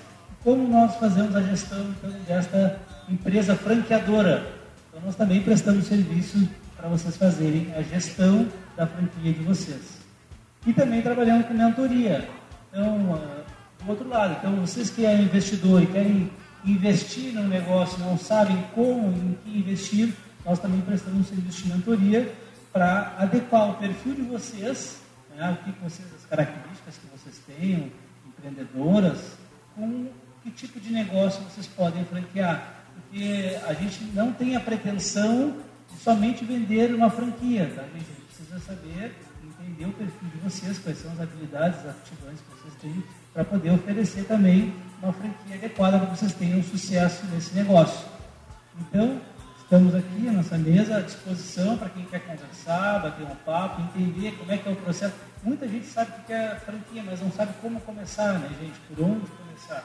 [0.46, 4.50] Como nós fazemos a gestão então, desta empresa franqueadora?
[4.88, 6.48] Então, nós também prestamos serviço
[6.80, 10.00] para vocês fazerem a gestão da franquia de vocês.
[10.66, 12.28] E também trabalhando com mentoria.
[12.72, 16.32] Então, uh, do outro lado, então vocês que é investidor e querem
[16.64, 20.14] investir no negócio, não sabem como em que investir,
[20.46, 22.34] nós também prestamos um serviço de mentoria
[22.72, 25.02] para adequar o perfil de vocês,
[25.36, 27.90] né, o que, vocês, as características que vocês tenham,
[28.28, 29.38] empreendedoras,
[29.76, 30.08] com
[30.44, 32.76] que tipo de negócio vocês podem franquear.
[32.94, 35.58] Porque a gente não tem a pretensão
[36.04, 37.82] somente vender uma franquia, tá?
[37.82, 42.40] a gente precisa saber, entender o perfil de vocês, quais são as habilidades, as aptidões
[42.40, 47.26] que vocês têm, para poder oferecer também uma franquia adequada para que vocês tenham sucesso
[47.28, 48.08] nesse negócio.
[48.80, 49.20] Então,
[49.58, 54.52] estamos aqui nessa mesa à disposição para quem quer conversar, bater um papo, entender como
[54.52, 55.14] é que é o processo.
[55.44, 58.80] Muita gente sabe o que é franquia, mas não sabe como começar, né, gente?
[58.88, 59.84] Por onde começar.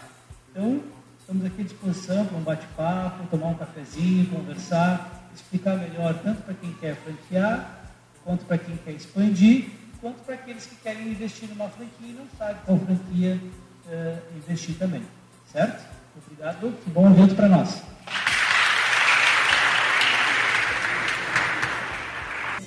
[0.50, 0.80] Então,
[1.18, 6.54] estamos aqui à disposição para um bate-papo, tomar um cafezinho, conversar, explicar melhor tanto para
[6.54, 7.84] quem quer franquear,
[8.24, 9.68] quanto para quem quer expandir,
[10.00, 13.40] quanto para aqueles que querem investir numa franquia e não sabem qual franquia
[13.86, 15.02] uh, investir também.
[15.50, 15.84] Certo?
[16.16, 16.72] Obrigado.
[16.84, 17.82] Que bom evento para nós.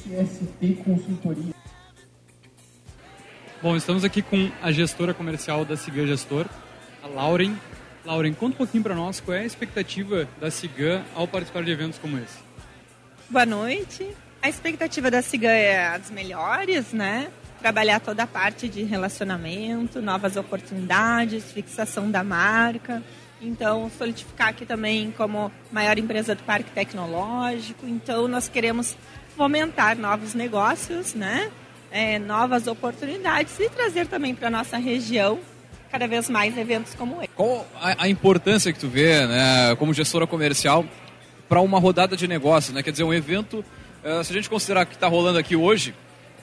[0.08, 1.54] SST Consultoria.
[3.62, 6.46] Bom, estamos aqui com a gestora comercial da Cigan Gestor,
[7.04, 7.56] a Lauren.
[8.06, 11.72] Lauren, conta um pouquinho para nós qual é a expectativa da Cigan ao participar de
[11.72, 12.47] eventos como esse.
[13.30, 14.08] Boa noite.
[14.42, 17.28] A expectativa da Cigan é as melhores, né?
[17.60, 23.04] Trabalhar toda a parte de relacionamento, novas oportunidades, fixação da marca.
[23.42, 27.86] Então, solidificar aqui também como maior empresa do parque tecnológico.
[27.86, 28.96] Então, nós queremos
[29.36, 31.52] fomentar novos negócios, né?
[31.92, 35.38] É, novas oportunidades e trazer também para nossa região
[35.92, 37.30] cada vez mais eventos como esse.
[37.36, 40.86] Qual a, a importância que tu vê, né, como gestora comercial,
[41.48, 42.84] para uma rodada de negócios, né?
[42.84, 43.64] Quer dizer, um evento,
[44.04, 45.94] uh, se a gente considerar que está rolando aqui hoje,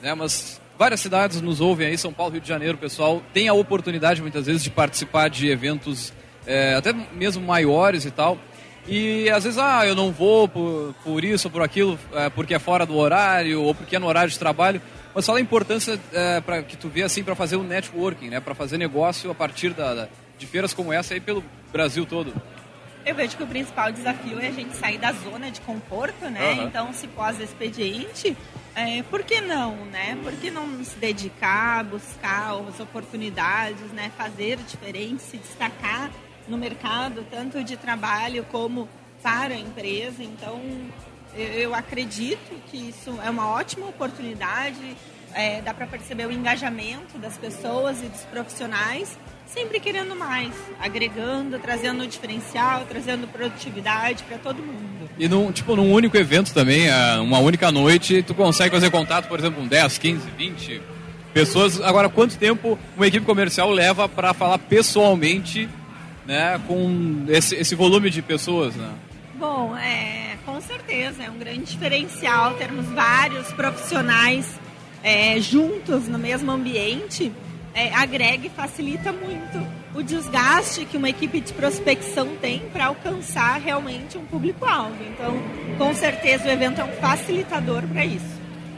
[0.01, 3.53] né, mas várias cidades nos ouvem aí, São Paulo, Rio de Janeiro, pessoal, tem a
[3.53, 6.13] oportunidade muitas vezes de participar de eventos
[6.45, 8.37] é, até mesmo maiores e tal.
[8.87, 12.59] E às vezes, ah, eu não vou por, por isso por aquilo, é, porque é
[12.59, 14.81] fora do horário ou porque é no horário de trabalho.
[15.13, 15.97] Mas fala a importância
[16.45, 19.69] para que tu vê assim para fazer o networking, né, para fazer negócio a partir
[19.69, 21.41] da, de feiras como essa aí pelo
[21.71, 22.33] Brasil todo.
[23.05, 26.53] Eu vejo que o principal desafio é a gente sair da zona de conforto, né?
[26.53, 26.63] Uhum.
[26.63, 28.35] Então, se pós-expediente,
[28.75, 30.17] é, por que não, né?
[30.23, 34.11] Por que não se dedicar, buscar as oportunidades, né?
[34.17, 36.09] Fazer diferente, se destacar
[36.47, 38.89] no mercado, tanto de trabalho como
[39.21, 40.23] para a empresa.
[40.23, 40.61] Então,
[41.35, 44.95] eu acredito que isso é uma ótima oportunidade.
[45.33, 49.17] É, dá para perceber o engajamento das pessoas e dos profissionais,
[49.55, 55.09] sempre querendo mais, agregando, trazendo diferencial, trazendo produtividade para todo mundo.
[55.17, 59.29] E num, tipo, num único evento também, é, uma única noite, tu consegue fazer contato,
[59.29, 60.81] por exemplo, com 10, 15, 20
[61.33, 61.81] pessoas.
[61.81, 65.69] Agora, quanto tempo uma equipe comercial leva para falar pessoalmente
[66.25, 68.89] né, com esse, esse volume de pessoas, né?
[69.35, 74.59] Bom, é, com certeza, é um grande diferencial termos vários profissionais
[75.03, 77.31] é, juntos no mesmo ambiente,
[77.75, 83.59] é, agrega e facilita muito o desgaste que uma equipe de prospecção tem para alcançar
[83.59, 84.95] realmente um público-alvo.
[85.09, 85.37] Então,
[85.77, 88.35] com certeza, o evento é um facilitador para isso.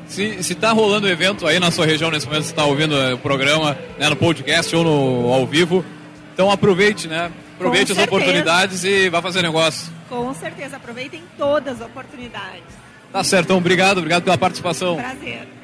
[0.07, 3.17] Se está rolando o evento aí na sua região nesse momento, você está ouvindo o
[3.19, 5.85] programa né, no podcast ou no, ao vivo,
[6.33, 7.31] então aproveite, né?
[7.55, 9.91] Aproveite as oportunidades e vá fazer negócio.
[10.07, 12.63] Com certeza, aproveitem todas as oportunidades.
[13.11, 14.95] Tá certo, então, obrigado, obrigado pela participação.
[14.95, 15.56] Prazer.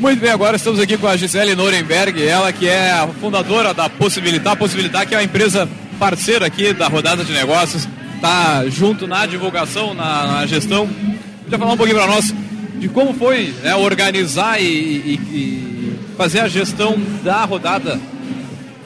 [0.00, 3.88] Muito bem, agora estamos aqui com a Gisele Norenberg, ela que é a fundadora da
[3.88, 5.68] Possibilitar, Possibilitar que é uma empresa
[5.98, 10.88] parceira aqui da rodada de negócios, está junto na divulgação, na, na gestão.
[11.42, 12.34] Podia falar um pouquinho para nós
[12.78, 17.98] de como foi né, organizar e, e, e fazer a gestão da rodada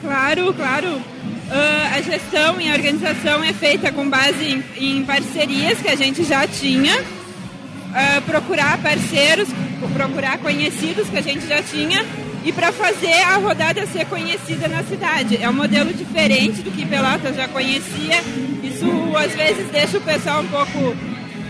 [0.01, 0.89] Claro, claro.
[0.97, 4.45] Uh, a gestão e a organização é feita com base
[4.79, 7.05] em, em parcerias que a gente já tinha,
[7.91, 9.49] uh, procurar parceiros,
[9.95, 12.05] procurar conhecidos que a gente já tinha
[12.45, 15.38] e para fazer a rodada ser conhecida na cidade.
[15.43, 18.22] É um modelo diferente do que Pelotas já conhecia.
[18.62, 18.86] Isso
[19.16, 20.97] às vezes deixa o pessoal um pouco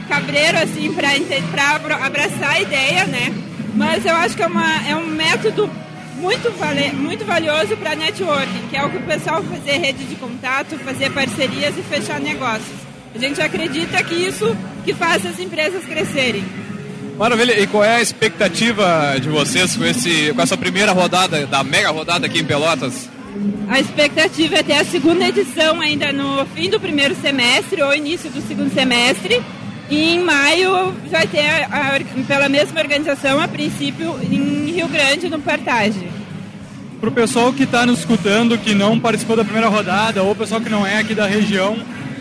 [0.09, 3.33] cabreiro assim para abraçar a ideia, né?
[3.75, 5.71] Mas eu acho que é, uma, é um método
[6.17, 10.17] muito, vale, muito valioso para networking, que é o que o pessoal fazer rede de
[10.17, 12.90] contato, fazer parcerias e fechar negócios.
[13.15, 16.45] A gente acredita que isso que faz as empresas crescerem.
[17.19, 17.61] Maravilha.
[17.61, 21.91] E qual é a expectativa de vocês com, esse, com essa primeira rodada, da mega
[21.91, 23.11] rodada aqui em Pelotas?
[23.69, 28.31] A expectativa é ter a segunda edição ainda no fim do primeiro semestre ou início
[28.31, 29.43] do segundo semestre.
[29.91, 35.29] E em maio vai ter, a, a, pela mesma organização, a princípio, em Rio Grande,
[35.29, 36.09] no Partage.
[37.01, 40.37] Para o pessoal que está nos escutando, que não participou da primeira rodada, ou o
[40.37, 41.77] pessoal que não é aqui da região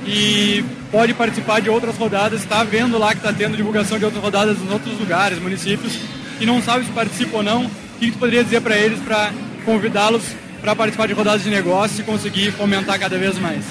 [0.06, 4.24] e pode participar de outras rodadas, está vendo lá que está tendo divulgação de outras
[4.24, 5.98] rodadas em outros lugares, municípios,
[6.40, 7.70] e não sabe se participa ou não, o
[8.00, 9.32] que tu poderia dizer para eles para
[9.66, 10.24] convidá-los
[10.62, 13.64] para participar de rodadas de negócio e conseguir fomentar cada vez mais?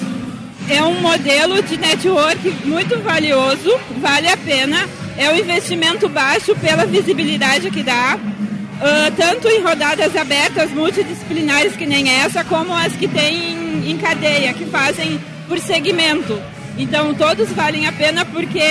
[0.69, 4.87] É um modelo de network muito valioso, vale a pena.
[5.17, 11.85] É um investimento baixo pela visibilidade que dá, uh, tanto em rodadas abertas multidisciplinares que
[11.85, 16.39] nem essa, como as que tem em cadeia, que fazem por segmento.
[16.79, 18.63] Então todos valem a pena porque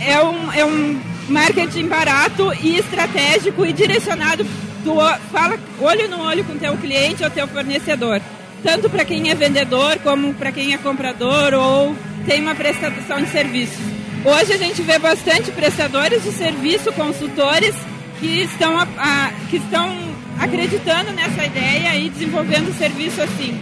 [0.00, 0.98] é um, é um
[1.28, 4.44] marketing barato e estratégico e direcionado
[4.82, 4.96] tu
[5.30, 8.20] fala olho no olho com teu cliente ou teu fornecedor,
[8.62, 11.94] tanto para quem é vendedor como para quem é comprador ou
[12.26, 13.78] tem uma prestação de serviço.
[14.24, 17.74] Hoje a gente vê bastante prestadores de serviço, consultores
[18.18, 19.94] que estão, a, a, que estão
[20.38, 23.60] acreditando nessa ideia e desenvolvendo serviço assim.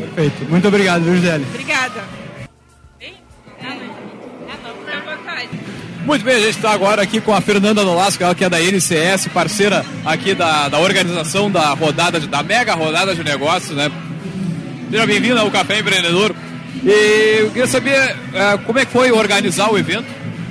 [0.00, 0.50] Perfeito.
[0.50, 1.44] Muito obrigado, Gisele.
[1.50, 2.17] Obrigada.
[6.08, 8.58] Muito bem, a gente está agora aqui com a Fernanda Nolasco, ela que é da
[8.58, 13.90] NCS, parceira aqui da, da organização da rodada, de, da mega rodada de negócios, né?
[14.90, 16.34] Seja bem-vinda ao Café Empreendedor.
[16.82, 20.06] E eu queria saber uh, como é que foi organizar o evento,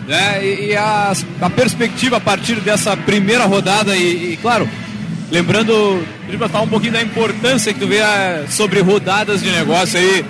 [0.07, 0.45] né?
[0.45, 4.69] E, e a, a, perspectiva a partir dessa primeira rodada e, e claro,
[5.31, 6.05] lembrando,
[6.37, 10.23] para falar um pouquinho da importância que tu vê uh, sobre rodadas de negócio aí,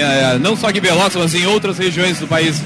[0.00, 2.60] uh, não só aqui em Pelotas, mas em outras regiões do país.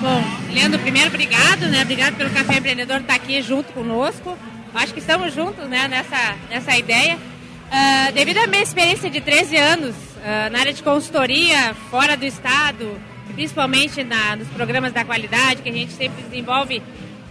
[0.00, 1.82] Bom, Leandro, primeiro, obrigado, né?
[1.82, 4.36] Obrigado pelo Café Empreendedor estar aqui junto conosco.
[4.74, 7.16] Acho que estamos juntos, né, nessa, nessa ideia.
[7.16, 12.24] Uh, devido à minha experiência de 13 anos uh, na área de consultoria, fora do
[12.24, 13.00] estado,
[13.34, 16.82] principalmente na, nos programas da qualidade, que a gente sempre desenvolve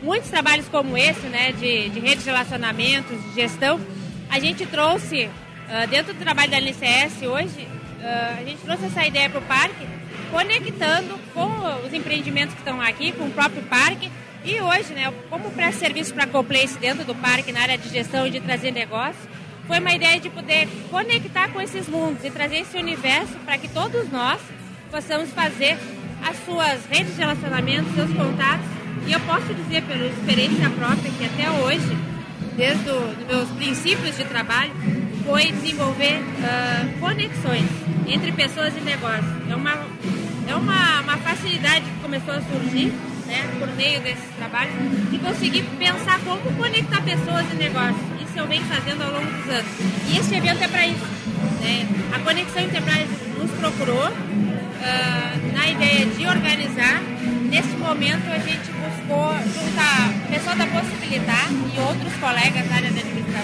[0.01, 3.79] muitos trabalhos como esse, né, de, de redes de relacionamentos, de gestão,
[4.29, 7.67] a gente trouxe, uh, dentro do trabalho da LCS hoje,
[8.03, 9.87] a gente trouxe essa ideia para o parque
[10.33, 14.11] conectando com os empreendimentos que estão aqui, com o próprio parque.
[14.43, 17.87] E hoje, né, como presta serviço para a Coplace dentro do parque, na área de
[17.87, 19.21] gestão e de trazer negócio,
[19.67, 23.69] foi uma ideia de poder conectar com esses mundos e trazer esse universo para que
[23.69, 24.41] todos nós
[24.91, 25.77] possamos fazer
[26.27, 28.65] as suas redes de relacionamento, seus contatos.
[29.05, 31.97] E eu posso dizer, pela experiência própria, que até hoje,
[32.57, 34.73] desde os meus princípios de trabalho,
[35.25, 37.69] foi desenvolver uh, conexões
[38.07, 39.49] entre pessoas e negócios.
[39.49, 39.85] É uma
[40.47, 42.91] é uma, uma facilidade que começou a surgir,
[43.27, 44.73] né, por meio desses trabalhos,
[45.09, 48.01] de conseguir pensar como conectar pessoas e negócios.
[48.21, 49.71] Isso eu venho fazendo ao longo dos anos.
[50.09, 51.05] E esse evento é para isso.
[51.61, 51.87] Né?
[52.13, 57.01] A Conexão Enterprise nos procurou uh, na ideia de organizar.
[57.49, 62.91] Nesse momento a gente buscou juntar o pessoal da Possibilitar e outros colegas da área
[62.91, 63.42] da administração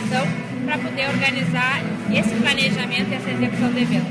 [0.70, 1.82] para poder organizar
[2.13, 4.05] esse planejamento e essa execução do evento.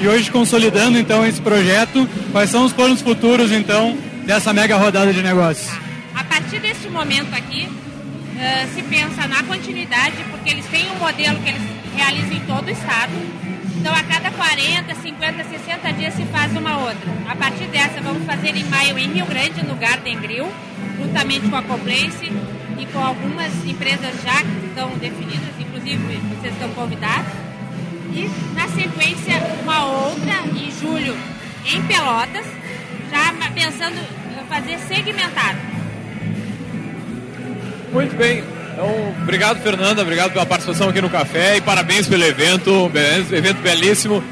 [0.00, 5.12] E hoje consolidando então esse projeto, quais são os planos futuros então dessa mega rodada
[5.12, 5.70] de negócios?
[6.14, 11.38] A partir desse momento aqui, uh, se pensa na continuidade, porque eles têm um modelo
[11.40, 11.62] que eles
[11.94, 13.12] realizam em todo o estado.
[13.76, 17.12] Então, a cada 40, 50, 60 dias se faz uma outra.
[17.28, 20.48] A partir dessa, vamos fazer em maio em Rio Grande, no Garden Grill,
[20.98, 22.32] juntamente com a Complace
[22.78, 27.32] e com algumas empresas já que estão definidas, inclusive vocês estão convidados.
[28.14, 31.16] E na sequência, uma outra em julho
[31.64, 32.46] em Pelotas,
[33.10, 35.58] já pensando em fazer segmentado.
[37.92, 38.42] Muito bem.
[38.72, 40.02] Então, obrigado, Fernanda.
[40.02, 42.90] Obrigado pela participação aqui no café e parabéns pelo evento.
[43.30, 44.22] Evento belíssimo.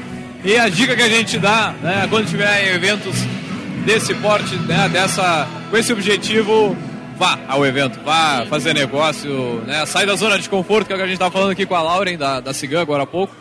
[0.43, 3.15] E a dica que a gente dá, né, quando tiver eventos
[3.85, 6.75] desse porte, né, dessa, com esse objetivo,
[7.21, 10.97] vá ao evento, vá fazer negócio, né, sai da zona de conforto, que é o
[10.97, 13.35] que a gente estava falando aqui com a Lauren, da, da Cigan, agora há pouco.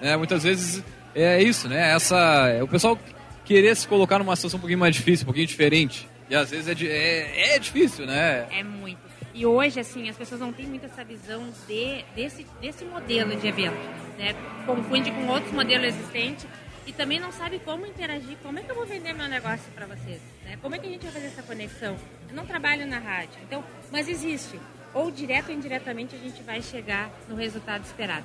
[0.00, 0.82] É, muitas vezes
[1.14, 1.92] é isso, né?
[1.92, 2.16] Essa,
[2.48, 2.98] é o pessoal
[3.44, 6.08] querer se colocar numa situação um pouquinho mais difícil, um pouquinho diferente.
[6.30, 8.46] E às vezes é, é, é difícil, né?
[8.50, 8.98] É muito.
[9.34, 13.46] E hoje, assim, as pessoas não têm muito essa visão de, desse, desse modelo de
[13.46, 13.76] evento.
[14.18, 14.34] Né?
[14.64, 16.46] Confunde com outros modelos existentes
[16.88, 19.84] e também não sabe como interagir, como é que eu vou vender meu negócio para
[19.84, 20.56] vocês, né?
[20.62, 21.96] Como é que a gente vai fazer essa conexão?
[22.30, 23.62] Eu não trabalho na rádio, então,
[23.92, 24.58] mas existe.
[24.94, 28.24] Ou direto ou indiretamente a gente vai chegar no resultado esperado.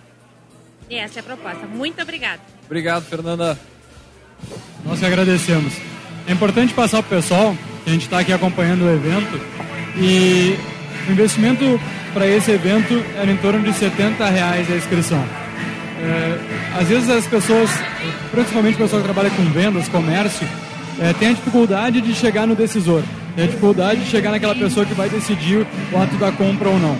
[0.89, 1.67] E essa é a proposta.
[1.67, 2.39] Muito obrigado.
[2.65, 3.59] Obrigado, Fernanda.
[4.85, 5.73] Nós que agradecemos.
[6.25, 9.41] É importante passar para o pessoal que a gente está aqui acompanhando o evento
[9.97, 10.57] e
[11.09, 11.79] o investimento
[12.13, 15.21] para esse evento era em torno de 70 reais a inscrição.
[15.99, 17.69] É, às vezes as pessoas,
[18.31, 20.47] principalmente o pessoal que trabalha com vendas, comércio,
[20.99, 23.03] é, tem a dificuldade de chegar no decisor,
[23.35, 26.79] tem a dificuldade de chegar naquela pessoa que vai decidir o ato da compra ou
[26.79, 26.97] não.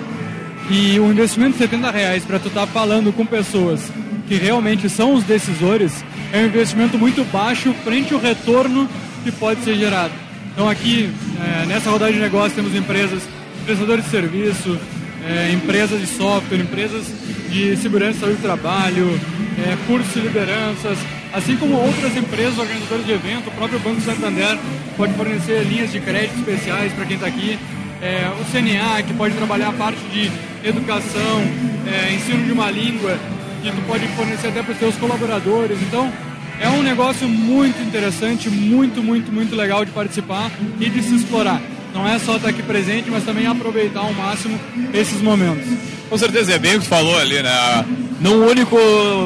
[0.70, 3.92] E o investimento de 70 reais para tu estar tá falando com pessoas
[4.28, 8.90] que realmente são os decisores é um investimento muito baixo frente ao retorno
[9.24, 10.14] que pode ser gerado.
[10.54, 13.24] Então aqui, é, nessa rodada de negócio, temos empresas,
[13.66, 14.80] prestadores de serviço,
[15.28, 17.06] é, empresas de software, empresas
[17.50, 19.20] de segurança saúde do trabalho,
[19.64, 20.98] é, cursos de lideranças,
[21.34, 24.58] assim como outras empresas organizadoras de evento, o próprio Banco Santander
[24.98, 27.58] pode fornecer linhas de crédito especiais para quem está aqui,
[28.02, 30.30] é, o CNA, que pode trabalhar a parte de
[30.68, 31.42] educação,
[31.88, 33.18] é, ensino de uma língua,
[33.62, 35.82] que tu pode fornecer até para os seus colaboradores.
[35.82, 36.12] Então,
[36.60, 41.62] é um negócio muito interessante, muito, muito, muito legal de participar e de se explorar.
[41.94, 44.60] Não é só estar aqui presente, mas também aproveitar ao máximo
[44.94, 45.68] esses momentos.
[46.10, 47.86] Com certeza, é bem o que tu falou ali, né?
[48.20, 48.76] Num único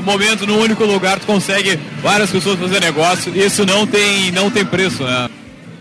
[0.04, 4.50] momento, num único lugar, tu consegue várias pessoas fazer negócio e isso não tem, não
[4.50, 5.30] tem preço, né?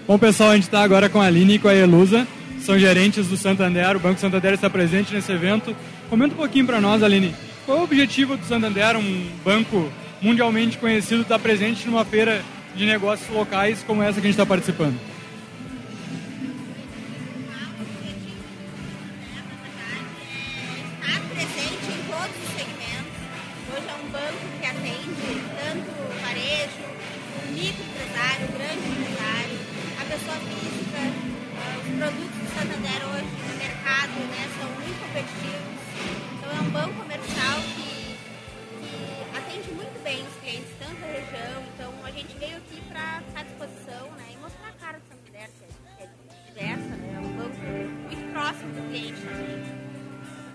[0.07, 2.27] Bom, pessoal, a gente está agora com a Aline e com a Elusa,
[2.61, 5.75] são gerentes do Santander, o Banco Santander está presente nesse evento.
[6.09, 7.35] Comenta um pouquinho para nós, Aline,
[7.65, 12.43] qual é o objetivo do Santander, um banco mundialmente conhecido, estar presente numa feira
[12.77, 14.95] de negócios locais como essa que a gente está participando?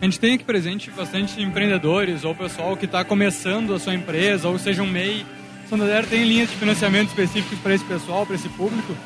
[0.02, 4.50] A gente tem aqui presente bastante empreendedores ou pessoal que está começando a sua empresa,
[4.50, 5.24] ou seja, um MEI.
[5.70, 8.98] Santander tem linhas de financiamento específicas para esse pessoal, para esse público?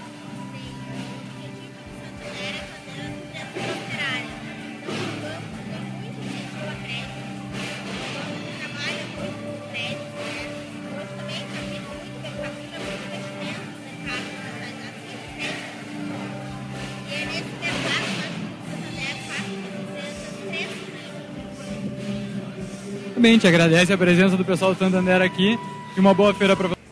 [23.26, 25.58] Agradece a presença do pessoal do Santander aqui
[25.98, 26.86] e uma boa feira para vocês.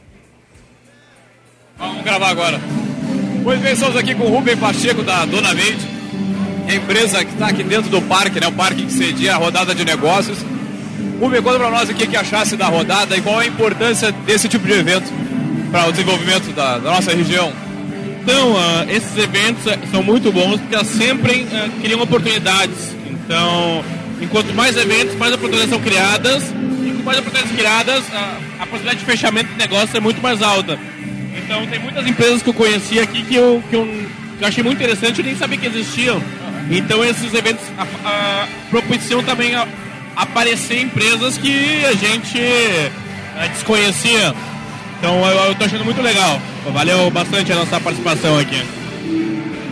[1.77, 2.59] Vamos gravar agora.
[3.43, 5.77] Pois bem, estamos aqui com o Rubem Pacheco da Dona Made,
[6.67, 8.47] a empresa que está aqui dentro do parque, né?
[8.47, 10.39] O parque que cedia a rodada de negócios.
[11.19, 14.49] Rubem, conta para nós o que, que achasse da rodada e qual a importância desse
[14.49, 15.13] tipo de evento
[15.71, 17.53] para o desenvolvimento da, da nossa região.
[18.23, 22.95] Então, uh, esses eventos são muito bons porque sempre uh, criam oportunidades.
[23.07, 23.83] Então,
[24.23, 26.43] Enquanto mais eventos, mais oportunidades são criadas,
[26.81, 30.41] e com mais oportunidades criadas, a, a possibilidade de fechamento de negócio é muito mais
[30.41, 30.79] alta.
[31.35, 34.63] Então, tem muitas empresas que eu conheci aqui que eu, que eu, que eu achei
[34.63, 36.23] muito interessante e nem sabia que existiam.
[36.71, 39.67] Então, esses eventos a, a, propiciam também a,
[40.15, 42.39] aparecer empresas que a gente
[43.37, 44.33] a, desconhecia.
[44.99, 46.41] Então, eu estou achando muito legal.
[46.71, 48.63] Valeu bastante a nossa participação aqui.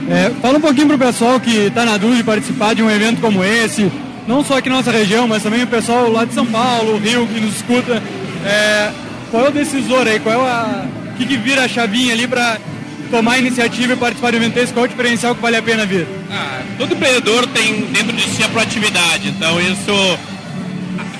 [0.09, 2.91] É, fala um pouquinho para o pessoal que está na dúvida de participar de um
[2.91, 3.89] evento como esse,
[4.27, 7.27] não só aqui na nossa região, mas também o pessoal lá de São Paulo, Rio,
[7.27, 8.01] que nos escuta.
[8.45, 8.91] É,
[9.29, 10.19] qual é o decisor aí?
[10.19, 12.57] Qual é a, o que, que vira a chavinha ali para
[13.09, 14.73] tomar a iniciativa e participar do evento desse?
[14.73, 16.07] Qual é o diferencial que vale a pena vir?
[16.29, 20.19] Ah, todo empreendedor tem dentro de si a proatividade, então isso,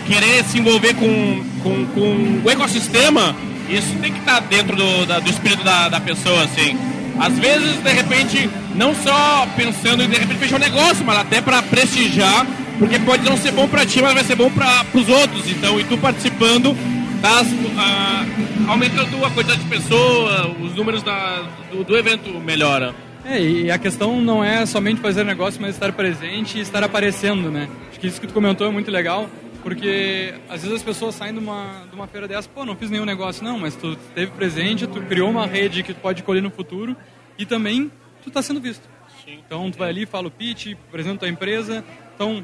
[0.08, 3.36] querer se envolver com, com, com o ecossistema,
[3.70, 6.78] isso tem que estar dentro do, da, do espírito da, da pessoa, assim.
[7.20, 11.40] Às vezes, de repente, não só pensando em de repente fechar um negócio, mas até
[11.42, 12.46] para prestigiar
[12.82, 15.48] porque pode não ser bom para ti, mas vai ser bom para os outros.
[15.48, 16.76] Então, e tu participando,
[17.22, 18.26] das, ah,
[18.68, 22.96] aumentando a quantidade de pessoas, os números da, do, do evento melhora.
[23.24, 27.52] É, e a questão não é somente fazer negócio, mas estar presente e estar aparecendo,
[27.52, 27.70] né?
[27.92, 29.30] Acho que isso que tu comentou é muito legal,
[29.62, 32.90] porque às vezes as pessoas saem de uma, de uma feira dessa, pô, não fiz
[32.90, 36.42] nenhum negócio, não, mas tu esteve presente, tu criou uma rede que tu pode colher
[36.42, 36.98] no futuro
[37.38, 37.92] e também
[38.24, 38.90] tu está sendo visto.
[39.24, 39.38] Sim.
[39.46, 41.86] Então tu vai ali, fala o pitch, apresenta a empresa,
[42.22, 42.44] então,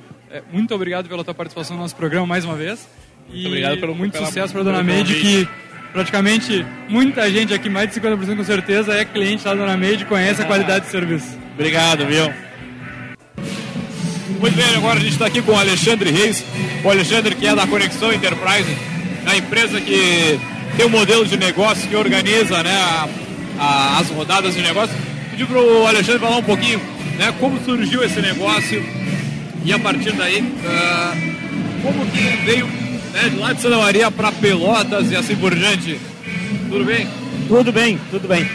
[0.51, 2.87] muito obrigado pela tua participação no nosso programa mais uma vez.
[3.27, 5.47] Muito e obrigado pelo muito sucesso para a Dona Meide, que
[5.91, 10.05] praticamente muita gente aqui, mais de 50% com certeza, é cliente da Dona Meide e
[10.05, 11.37] conhece ah, a qualidade de serviço.
[11.53, 12.31] Obrigado, viu?
[14.39, 16.45] Muito bem, agora a gente está aqui com o Alexandre Reis,
[16.83, 18.77] o Alexandre que é da Conexão Enterprise,
[19.25, 20.39] a empresa que
[20.75, 23.09] tem um modelo de negócio que organiza né, a,
[23.59, 24.95] a, as rodadas de negócio.
[25.31, 26.79] Pedi para o Alexandre falar um pouquinho
[27.17, 28.85] né, como surgiu esse negócio,
[29.67, 32.65] e a partir daí, uh, como que veio
[33.11, 35.99] né, de lá de Santa Maria para Pelotas e assim por diante?
[36.69, 37.05] Tudo bem?
[37.49, 38.49] Tudo bem, tudo bem.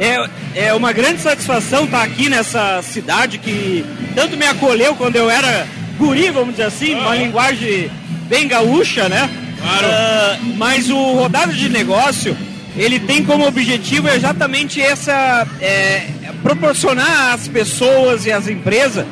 [0.00, 3.84] É, é uma grande satisfação estar aqui nessa cidade que
[4.14, 5.66] tanto me acolheu quando eu era
[5.98, 7.90] guri, vamos dizer assim, uma linguagem
[8.26, 9.28] bem gaúcha, né?
[9.60, 9.86] Claro.
[9.86, 12.34] Uh, mas o rodado de negócio
[12.74, 16.06] ele tem como objetivo exatamente essa é,
[16.42, 19.04] proporcionar às pessoas e às empresas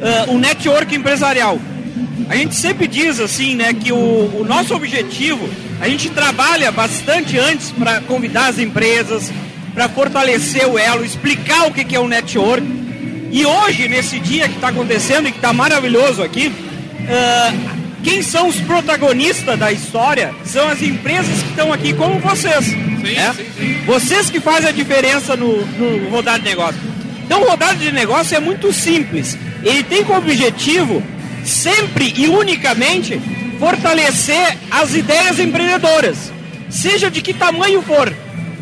[0.00, 1.58] uh, um network empresarial.
[2.28, 5.48] A gente sempre diz assim, né, que o, o nosso objetivo,
[5.80, 9.30] a gente trabalha bastante antes para convidar as empresas,
[9.72, 12.66] para fortalecer o elo, explicar o que, que é o network.
[13.30, 18.48] E hoje, nesse dia que está acontecendo e que está maravilhoso aqui, uh, quem são
[18.48, 22.64] os protagonistas da história são as empresas que estão aqui, como vocês.
[22.64, 23.34] Sim, né?
[23.36, 23.84] sim, sim.
[23.84, 26.80] Vocês que fazem a diferença no, no rodar de negócio.
[27.24, 29.36] Então, o rodar de negócio é muito simples.
[29.66, 31.02] Ele tem como objetivo,
[31.44, 33.20] sempre e unicamente,
[33.58, 36.32] fortalecer as ideias empreendedoras,
[36.70, 38.12] seja de que tamanho for,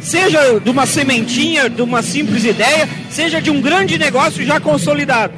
[0.01, 5.35] seja de uma sementinha, de uma simples ideia, seja de um grande negócio já consolidado.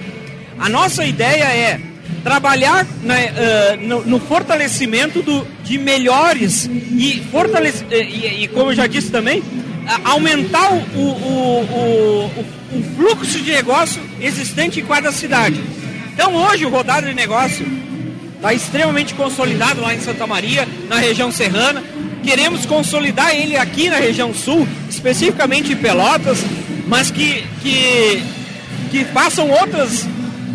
[0.56, 1.80] A nossa ideia é
[2.22, 8.74] trabalhar né, uh, no, no, fortalecimento do, de melhores e, fortalece, e, e, como eu
[8.76, 9.42] já disse também,
[10.04, 15.60] aumentar o, o, o, o, fluxo de negócio existente em cada cidade.
[16.12, 17.66] Então hoje o rodado de negócio
[18.34, 21.82] está extremamente consolidado lá em Santa Maria, na região serrana.
[22.22, 26.38] Queremos consolidar ele aqui na região sul, especificamente em Pelotas,
[26.86, 28.22] mas que, que,
[28.90, 30.06] que façam outras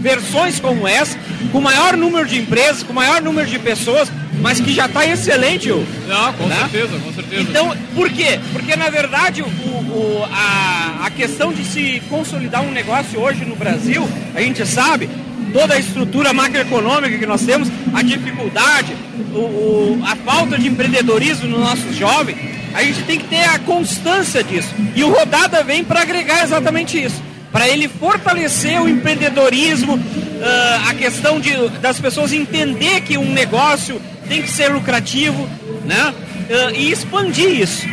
[0.02, 1.18] versões como essa,
[1.52, 4.10] com maior número de empresas, com maior número de pessoas,
[4.42, 5.70] mas que já está excelente.
[5.70, 6.56] Não, com né?
[6.70, 7.42] certeza, com certeza.
[7.42, 8.40] Então, por quê?
[8.52, 13.56] Porque na verdade o, o, a, a questão de se consolidar um negócio hoje no
[13.56, 15.10] Brasil, a gente sabe,
[15.54, 18.96] toda a estrutura macroeconômica que nós temos, a dificuldade,
[19.34, 22.38] o, o, a falta de empreendedorismo nos nossos jovens,
[22.74, 24.70] a gente tem que ter a constância disso.
[24.96, 30.94] E o Rodada vem para agregar exatamente isso para ele fortalecer o empreendedorismo, uh, a
[30.94, 34.02] questão de, das pessoas entender que um negócio
[34.32, 35.46] tem que ser lucrativo,
[35.84, 36.14] né?
[36.50, 37.86] Uh, e expandir isso.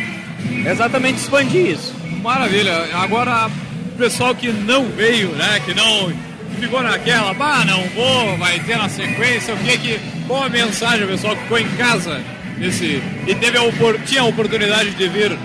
[0.65, 1.93] Exatamente expandir isso.
[2.23, 2.87] Maravilha.
[2.93, 5.59] Agora, o pessoal que não veio, né?
[5.65, 6.13] Que não
[6.57, 9.99] ficou naquela, bah, não vou, vai ter na sequência, o que que.
[10.27, 12.21] Qual a mensagem, pessoal, que ficou em casa
[12.57, 13.61] nesse, e teve a,
[14.05, 15.37] tinha a oportunidade de vir?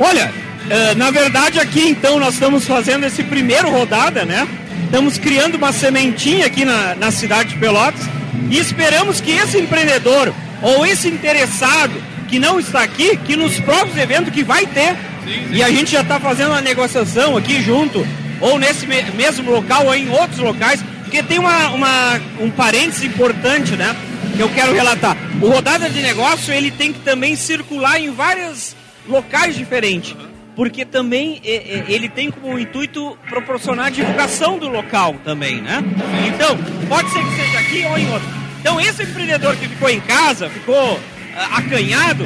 [0.00, 0.32] Olha,
[0.64, 4.48] Uh, na verdade, aqui então nós estamos fazendo esse primeiro rodada, né?
[4.86, 8.08] Estamos criando uma sementinha aqui na, na cidade de Pelotas
[8.50, 10.32] e esperamos que esse empreendedor
[10.62, 11.92] ou esse interessado
[12.28, 15.54] que não está aqui, que nos próprios eventos que vai ter, sim, sim.
[15.54, 18.06] e a gente já está fazendo uma negociação aqui junto,
[18.40, 23.04] ou nesse me mesmo local ou em outros locais, porque tem uma, uma, um parênteses
[23.04, 23.94] importante, né?
[24.34, 25.16] Que eu quero relatar.
[25.40, 28.74] O rodada de negócio ele tem que também circular em vários
[29.06, 30.16] locais diferentes
[30.56, 35.82] porque também ele tem como intuito proporcionar divulgação do local também, né?
[36.28, 36.56] Então,
[36.88, 38.28] pode ser que seja aqui ou em outro.
[38.60, 40.98] Então, esse empreendedor que ficou em casa, ficou
[41.36, 42.24] ah, acanhado.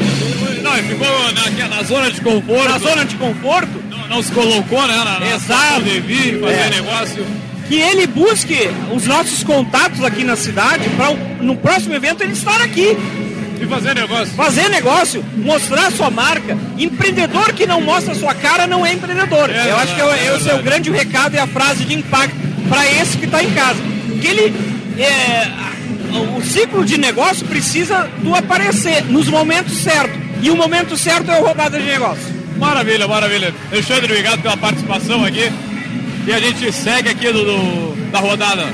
[0.63, 2.69] Não, ele ficou na, na, zona de conforto.
[2.69, 3.83] Na zona de conforto.
[3.91, 4.97] Não, não se colocou, né?
[4.99, 5.83] Na, na Exato.
[5.83, 6.71] De vir, fazer é.
[6.71, 7.27] negócio.
[7.67, 8.57] Que ele busque
[8.95, 11.13] os nossos contatos aqui na cidade para
[11.43, 12.97] no próximo evento ele estar aqui.
[13.61, 14.35] E fazer negócio.
[14.35, 16.57] Fazer negócio, mostrar sua marca.
[16.79, 19.51] Empreendedor que não mostra sua cara não é empreendedor.
[19.51, 22.37] É, Eu acho que é, esse é o grande recado e a frase de impacto
[22.69, 23.81] para esse que está em casa.
[24.21, 24.55] Que ele.
[24.99, 25.47] É,
[26.37, 30.19] o ciclo de negócio precisa do aparecer nos momentos certos.
[30.41, 32.25] E o momento certo é a rodada de negócio.
[32.57, 33.55] Maravilha, maravilha.
[33.71, 35.51] Alexandre, obrigado pela participação aqui.
[36.27, 38.67] E a gente segue aqui do, do da rodada.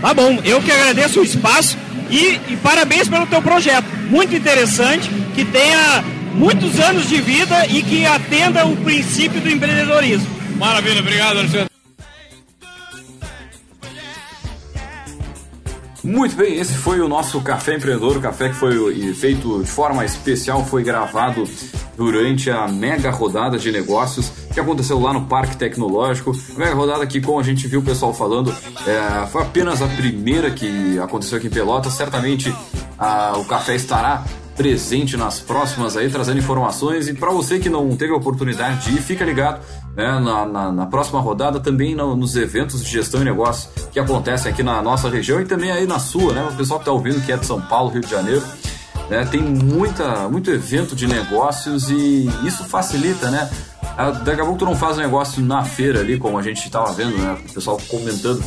[0.00, 1.76] Tá bom, eu que agradeço o espaço.
[2.10, 3.86] E, e parabéns pelo teu projeto.
[4.08, 6.02] Muito interessante, que tenha
[6.34, 10.26] muitos anos de vida e que atenda o princípio do empreendedorismo.
[10.56, 11.69] Maravilha, obrigado, Alexandre.
[16.02, 20.04] Muito bem, esse foi o nosso Café Empreendedor, o café que foi feito de forma
[20.04, 21.44] especial, foi gravado
[21.96, 26.32] durante a mega rodada de negócios que aconteceu lá no Parque Tecnológico.
[26.56, 28.50] A mega rodada que, como a gente viu o pessoal falando,
[28.86, 31.92] é, foi apenas a primeira que aconteceu aqui em Pelotas.
[31.92, 32.54] Certamente
[32.98, 34.24] a, o café estará
[34.60, 37.08] presente nas próximas aí, trazendo informações.
[37.08, 39.58] E para você que não teve a oportunidade de ir, fica ligado
[39.96, 43.98] né, na, na, na, próxima rodada, também no, nos eventos de gestão e negócio que
[43.98, 46.46] acontecem aqui na nossa região e também aí na sua, né?
[46.52, 48.42] O pessoal que está ouvindo que é de São Paulo, Rio de Janeiro.
[49.08, 49.24] Né?
[49.24, 53.48] Tem muita, muito evento de negócios e isso facilita, né?
[53.96, 56.92] Ah, daqui a pouco tu não faz negócio na feira ali, como a gente estava
[56.92, 57.38] vendo, né?
[57.48, 58.44] O pessoal comentando.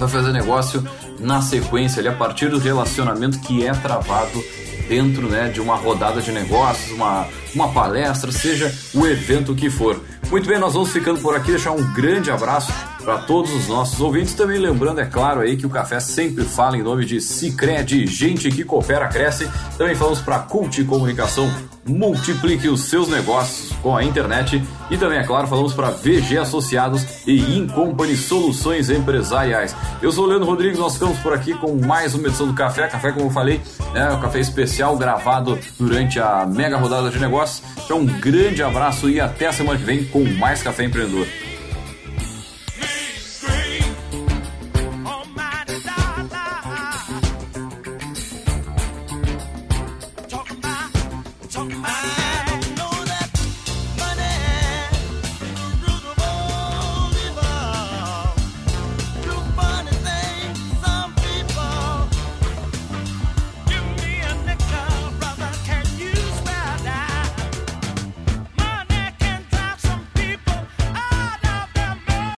[0.00, 0.82] Vai fazer negócio
[1.20, 4.42] na sequência ali, a partir do relacionamento que é travado
[4.88, 10.00] dentro né, de uma rodada de negócios, uma, uma palestra, seja o evento que for.
[10.30, 12.72] Muito bem, nós vamos ficando por aqui, deixar um grande abraço
[13.08, 14.34] para todos os nossos ouvintes.
[14.34, 18.50] Também lembrando, é claro, aí que o café sempre fala em nome de Cicred, gente
[18.50, 19.48] que coopera, cresce.
[19.78, 21.50] Também falamos para Cult Comunicação,
[21.86, 24.62] multiplique os seus negócios com a internet.
[24.90, 29.74] E também, é claro, falamos para VG Associados e Incompany Soluções Empresariais.
[30.02, 32.88] Eu sou o Leandro Rodrigues, nós ficamos por aqui com mais uma edição do Café.
[32.88, 33.58] Café, como eu falei,
[33.94, 37.62] é um café especial gravado durante a mega rodada de negócios.
[37.82, 41.26] Então, um grande abraço e até a semana que vem com mais Café Empreendedor.